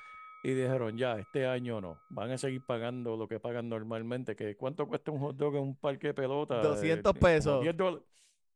Y 0.44 0.52
dijeron, 0.52 0.98
ya, 0.98 1.18
este 1.18 1.46
año 1.46 1.80
no. 1.80 1.98
Van 2.10 2.30
a 2.30 2.36
seguir 2.36 2.60
pagando 2.66 3.16
lo 3.16 3.26
que 3.26 3.40
pagan 3.40 3.70
normalmente. 3.70 4.36
Que 4.36 4.56
¿Cuánto 4.56 4.86
cuesta 4.86 5.10
un 5.10 5.18
hot 5.20 5.36
dog 5.36 5.56
en 5.56 5.62
un 5.62 5.74
parque 5.74 6.08
de 6.08 6.14
pelota? 6.14 6.60
200 6.60 7.12
como 7.12 7.20
pesos. 7.20 7.62
10 7.62 7.74
dólares. 7.74 8.06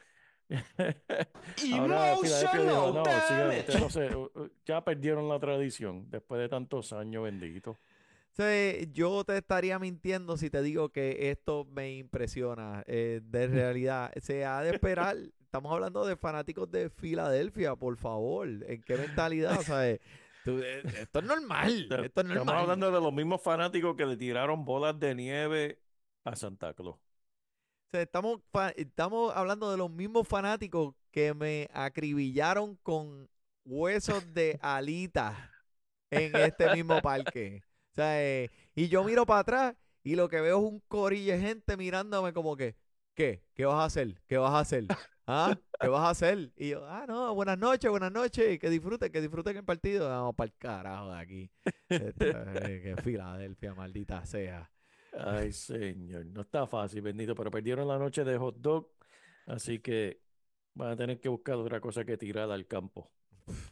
Ahora 1.74 2.12
dijo, 2.12 2.24
no, 2.24 3.06
sigan, 3.06 3.58
ustedes 3.58 4.12
no 4.12 4.30
uh, 4.36 4.50
ya 4.64 4.86
perdieron 4.86 5.28
la 5.28 5.40
tradición 5.40 6.08
después 6.12 6.40
de 6.40 6.48
tantos 6.48 6.94
años, 6.94 7.24
bendito. 7.24 7.76
Sí, 8.34 8.88
yo 8.94 9.24
te 9.24 9.38
estaría 9.38 9.80
mintiendo 9.80 10.38
si 10.38 10.52
te 10.52 10.62
digo 10.62 10.90
que 10.90 11.32
esto 11.32 11.66
me 11.72 11.96
impresiona 11.96 12.84
eh, 12.86 13.22
de 13.24 13.48
realidad. 13.48 14.12
Se 14.22 14.46
ha 14.46 14.62
de 14.62 14.76
esperar. 14.76 15.18
Estamos 15.42 15.74
hablando 15.74 16.06
de 16.06 16.18
fanáticos 16.18 16.70
de 16.70 16.92
Filadelfia, 16.92 17.76
por 17.76 17.98
favor. 17.98 18.48
¿En 18.48 18.84
qué 18.84 18.98
mentalidad? 18.98 19.58
O 19.58 19.64
sea, 19.64 19.90
eh, 19.90 20.02
tú, 20.46 20.60
eh, 20.62 20.84
esto 21.02 21.20
es 21.20 21.26
normal. 21.26 21.96
Esto 22.00 22.22
es 22.22 22.28
Estamos 22.28 22.36
normal. 22.46 22.58
hablando 22.62 22.92
de 22.92 23.02
los 23.02 23.14
mismos 23.14 23.42
fanáticos 23.42 23.96
que 23.96 24.06
le 24.06 24.18
tiraron 24.18 24.66
bolas 24.66 25.00
de 25.00 25.16
nieve 25.16 25.82
a 26.24 26.36
Santa 26.36 26.74
Claus. 26.74 26.96
O 26.96 27.00
sea, 27.92 28.02
estamos, 28.02 28.42
estamos 28.76 29.34
hablando 29.36 29.72
de 29.72 29.78
los 29.78 29.90
mismos 29.90 30.28
fanáticos 30.28 30.96
que 31.12 31.34
me 31.34 31.70
acribillaron 31.74 32.76
con 32.78 33.30
huesos 33.64 34.34
de 34.34 34.58
alita 34.62 35.52
en 36.12 36.36
este 36.36 36.70
mismo 36.72 37.02
parque. 37.02 37.64
O 37.94 37.96
sea, 37.96 38.22
eh, 38.24 38.52
y 38.76 38.90
yo 38.90 39.04
miro 39.04 39.26
para 39.26 39.42
atrás 39.42 39.76
y 40.04 40.16
lo 40.16 40.30
que 40.30 40.42
veo 40.42 40.58
es 40.60 40.64
un 40.64 40.80
corillo 40.88 41.34
de 41.34 41.40
gente 41.40 41.78
mirándome 41.78 42.34
como 42.34 42.56
que, 42.58 42.76
¿qué? 43.14 43.44
¿Qué 43.54 43.66
vas 43.66 43.76
a 43.78 43.86
hacer? 43.86 44.22
¿Qué 44.28 44.38
vas 44.38 44.54
a 44.54 44.60
hacer? 44.60 44.92
¿Ah? 45.28 45.58
¿Qué 45.80 45.88
vas 45.88 46.04
a 46.04 46.10
hacer? 46.12 46.52
Y 46.56 46.70
yo, 46.70 46.86
ah, 46.86 47.06
no, 47.08 47.34
buenas 47.34 47.58
noches, 47.58 47.90
buenas 47.90 48.12
noches, 48.12 48.60
que 48.60 48.70
disfruten, 48.70 49.12
que 49.12 49.22
disfruten 49.22 49.58
el 49.58 49.64
partido. 49.64 50.08
Vamos 50.08 50.36
para 50.36 50.48
el 50.48 50.54
carajo 50.58 51.12
de 51.12 51.20
aquí. 51.20 51.52
Este, 51.90 52.30
eh, 52.30 52.82
que 52.82 53.02
Filadelfia, 53.02 53.74
maldita 53.74 54.24
sea. 54.26 54.70
Ay, 55.18 55.52
señor, 55.52 56.26
no 56.28 56.42
está 56.42 56.68
fácil, 56.68 57.02
bendito, 57.02 57.34
pero 57.34 57.50
perdieron 57.50 57.88
la 57.88 57.98
noche 57.98 58.24
de 58.24 58.38
hot 58.38 58.58
dog, 58.58 58.92
así 59.48 59.80
que 59.80 60.22
van 60.74 60.92
a 60.92 60.96
tener 60.96 61.20
que 61.20 61.30
buscar 61.30 61.56
otra 61.56 61.80
cosa 61.80 62.04
que 62.06 62.18
tirar 62.18 62.52
al 62.52 62.68
campo. 62.68 63.12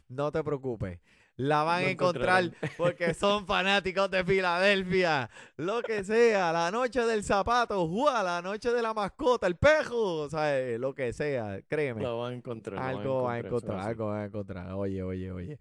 No 0.08 0.32
te 0.32 0.42
preocupes. 0.42 1.00
La 1.36 1.64
van 1.64 1.84
a 1.84 1.90
encontrar 1.90 2.50
porque 2.78 3.12
son 3.12 3.44
fanáticos 3.46 4.08
de 4.10 4.22
Filadelfia. 4.24 5.28
Lo 5.56 5.82
que 5.82 6.04
sea, 6.04 6.52
la 6.52 6.70
noche 6.70 7.00
del 7.00 7.24
zapato, 7.24 7.88
¡jua! 7.88 8.22
la 8.22 8.40
noche 8.40 8.72
de 8.72 8.80
la 8.80 8.94
mascota, 8.94 9.46
el 9.48 9.56
pejo, 9.56 10.20
o 10.22 10.28
sea, 10.30 10.58
eh, 10.60 10.78
lo 10.78 10.94
que 10.94 11.12
sea, 11.12 11.60
créeme. 11.66 12.04
Van 12.04 12.32
a 12.32 12.34
encontrar. 12.36 12.76
van 12.78 12.96
algo 12.98 13.22
va 13.24 13.32
a 13.34 13.38
encontrar, 13.40 13.80
algo 13.80 14.06
va 14.06 14.22
a 14.22 14.24
encontrar. 14.26 14.72
Oye, 14.74 15.02
oye, 15.02 15.32
oye. 15.32 15.58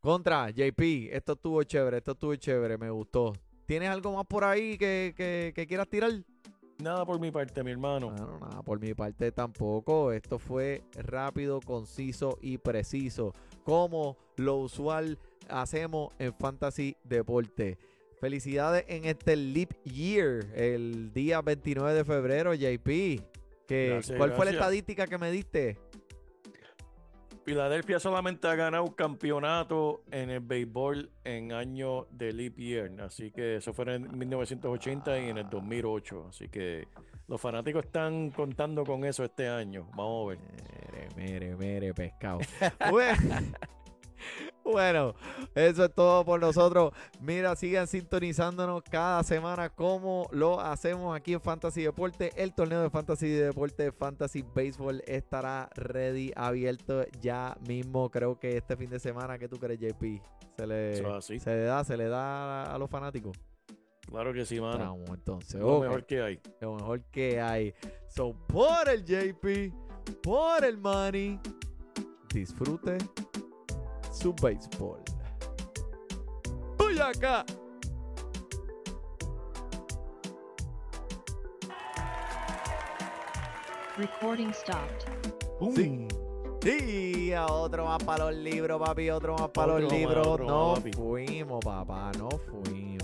Contra, 0.00 0.50
JP, 0.50 1.08
esto 1.12 1.32
estuvo 1.32 1.62
chévere, 1.64 1.96
esto 1.98 2.12
estuvo 2.12 2.34
chévere, 2.36 2.78
me 2.78 2.90
gustó. 2.90 3.32
¿Tienes 3.66 3.88
algo 3.88 4.12
más 4.14 4.26
por 4.26 4.44
ahí 4.44 4.78
que, 4.78 5.12
que- 5.16 5.52
que 5.52 5.66
quieras 5.66 5.88
tirar? 5.88 6.12
Nada 6.78 7.04
por 7.04 7.18
mi 7.18 7.32
parte, 7.32 7.64
mi 7.64 7.72
hermano. 7.72 8.10
Bueno, 8.10 8.38
nada, 8.38 8.62
por 8.62 8.78
mi 8.78 8.94
parte 8.94 9.32
tampoco. 9.32 10.12
Esto 10.12 10.38
fue 10.38 10.84
rápido, 10.92 11.58
conciso 11.60 12.38
y 12.40 12.58
preciso, 12.58 13.32
como 13.66 14.16
lo 14.36 14.58
usual 14.58 15.18
hacemos 15.48 16.14
en 16.20 16.32
Fantasy 16.32 16.96
Deporte. 17.02 17.78
Felicidades 18.20 18.84
en 18.86 19.04
este 19.04 19.34
Leap 19.34 19.72
Year, 19.82 20.46
el 20.54 21.12
día 21.12 21.42
29 21.42 21.92
de 21.92 22.04
febrero, 22.04 22.54
JP. 22.54 22.86
Que, 23.66 23.88
Gracias, 23.88 24.16
¿Cuál 24.16 24.32
fue 24.34 24.44
la 24.44 24.52
estadística 24.52 25.08
que 25.08 25.18
me 25.18 25.32
diste? 25.32 25.76
Filadelfia 27.44 27.98
solamente 27.98 28.46
ha 28.46 28.54
ganado 28.54 28.84
un 28.84 28.92
campeonato 28.92 30.02
en 30.12 30.30
el 30.30 30.40
béisbol 30.40 31.10
en 31.24 31.52
año 31.52 32.06
de 32.10 32.32
leap 32.32 32.56
year, 32.58 33.00
así 33.00 33.32
que 33.32 33.56
eso 33.56 33.72
fue 33.72 33.92
en 33.92 34.16
1980 34.16 35.18
y 35.20 35.28
en 35.28 35.38
el 35.38 35.50
2008, 35.50 36.26
así 36.28 36.48
que 36.48 36.86
los 37.28 37.40
fanáticos 37.40 37.84
están 37.84 38.30
contando 38.30 38.84
con 38.84 39.04
eso 39.04 39.24
este 39.24 39.48
año. 39.48 39.88
Vamos 39.96 40.26
a 40.26 40.28
ver. 40.30 40.38
Mere, 41.16 41.16
mere, 41.16 41.56
mere, 41.56 41.94
pescado. 41.94 42.38
bueno, 44.64 45.14
eso 45.54 45.84
es 45.84 45.94
todo 45.94 46.24
por 46.24 46.40
nosotros. 46.40 46.92
Mira, 47.20 47.56
sigan 47.56 47.86
sintonizándonos 47.86 48.82
cada 48.84 49.22
semana 49.24 49.70
como 49.70 50.28
lo 50.30 50.60
hacemos 50.60 51.16
aquí 51.16 51.32
en 51.32 51.40
Fantasy 51.40 51.82
Deporte. 51.82 52.30
El 52.36 52.54
torneo 52.54 52.82
de 52.82 52.90
Fantasy 52.90 53.28
Deporte, 53.28 53.92
Fantasy 53.92 54.42
Baseball, 54.42 55.02
estará 55.06 55.68
ready, 55.74 56.32
abierto 56.36 57.04
ya 57.20 57.56
mismo. 57.66 58.10
Creo 58.10 58.38
que 58.38 58.56
este 58.56 58.76
fin 58.76 58.90
de 58.90 59.00
semana, 59.00 59.38
¿qué 59.38 59.48
tú 59.48 59.58
crees, 59.58 59.80
JP? 59.80 60.22
Se 60.56 60.66
le, 60.66 61.20
se 61.20 61.50
le 61.50 61.64
da, 61.64 61.84
se 61.84 61.96
le 61.96 62.08
da 62.08 62.64
a, 62.64 62.74
a 62.74 62.78
los 62.78 62.88
fanáticos. 62.88 63.36
Claro 64.06 64.32
que 64.32 64.44
sí, 64.46 64.60
mano. 64.60 64.78
Vamos, 64.78 65.10
entonces. 65.10 65.60
Lo 65.60 65.80
mejor 65.80 66.04
que 66.06 66.22
hay. 66.22 66.40
lo 66.60 66.74
mejor 66.74 67.02
que 67.10 67.40
hay. 67.40 67.74
So, 68.08 68.34
por 68.46 68.88
el 68.88 69.04
JP, 69.04 69.72
por 70.22 70.64
el 70.64 70.78
money, 70.78 71.38
disfrute 72.32 72.98
su 74.12 74.32
béisbol. 74.34 75.00
¡Uy, 76.86 76.98
acá! 77.00 77.44
Recording 83.96 84.52
stopped. 84.52 85.06
Sí. 85.74 86.06
Sí, 86.62 87.32
otro 87.48 87.84
más 87.86 88.02
para 88.02 88.24
los 88.26 88.34
libros, 88.34 88.80
papi, 88.80 89.08
otro 89.10 89.36
más 89.38 89.48
para 89.50 89.74
Otro 89.74 89.84
los 89.84 89.92
libros. 89.92 90.40
no 90.40 90.74
papi. 90.74 90.92
fuimos, 90.92 91.64
papá, 91.64 92.10
no 92.18 92.28
fuimos. 92.28 92.95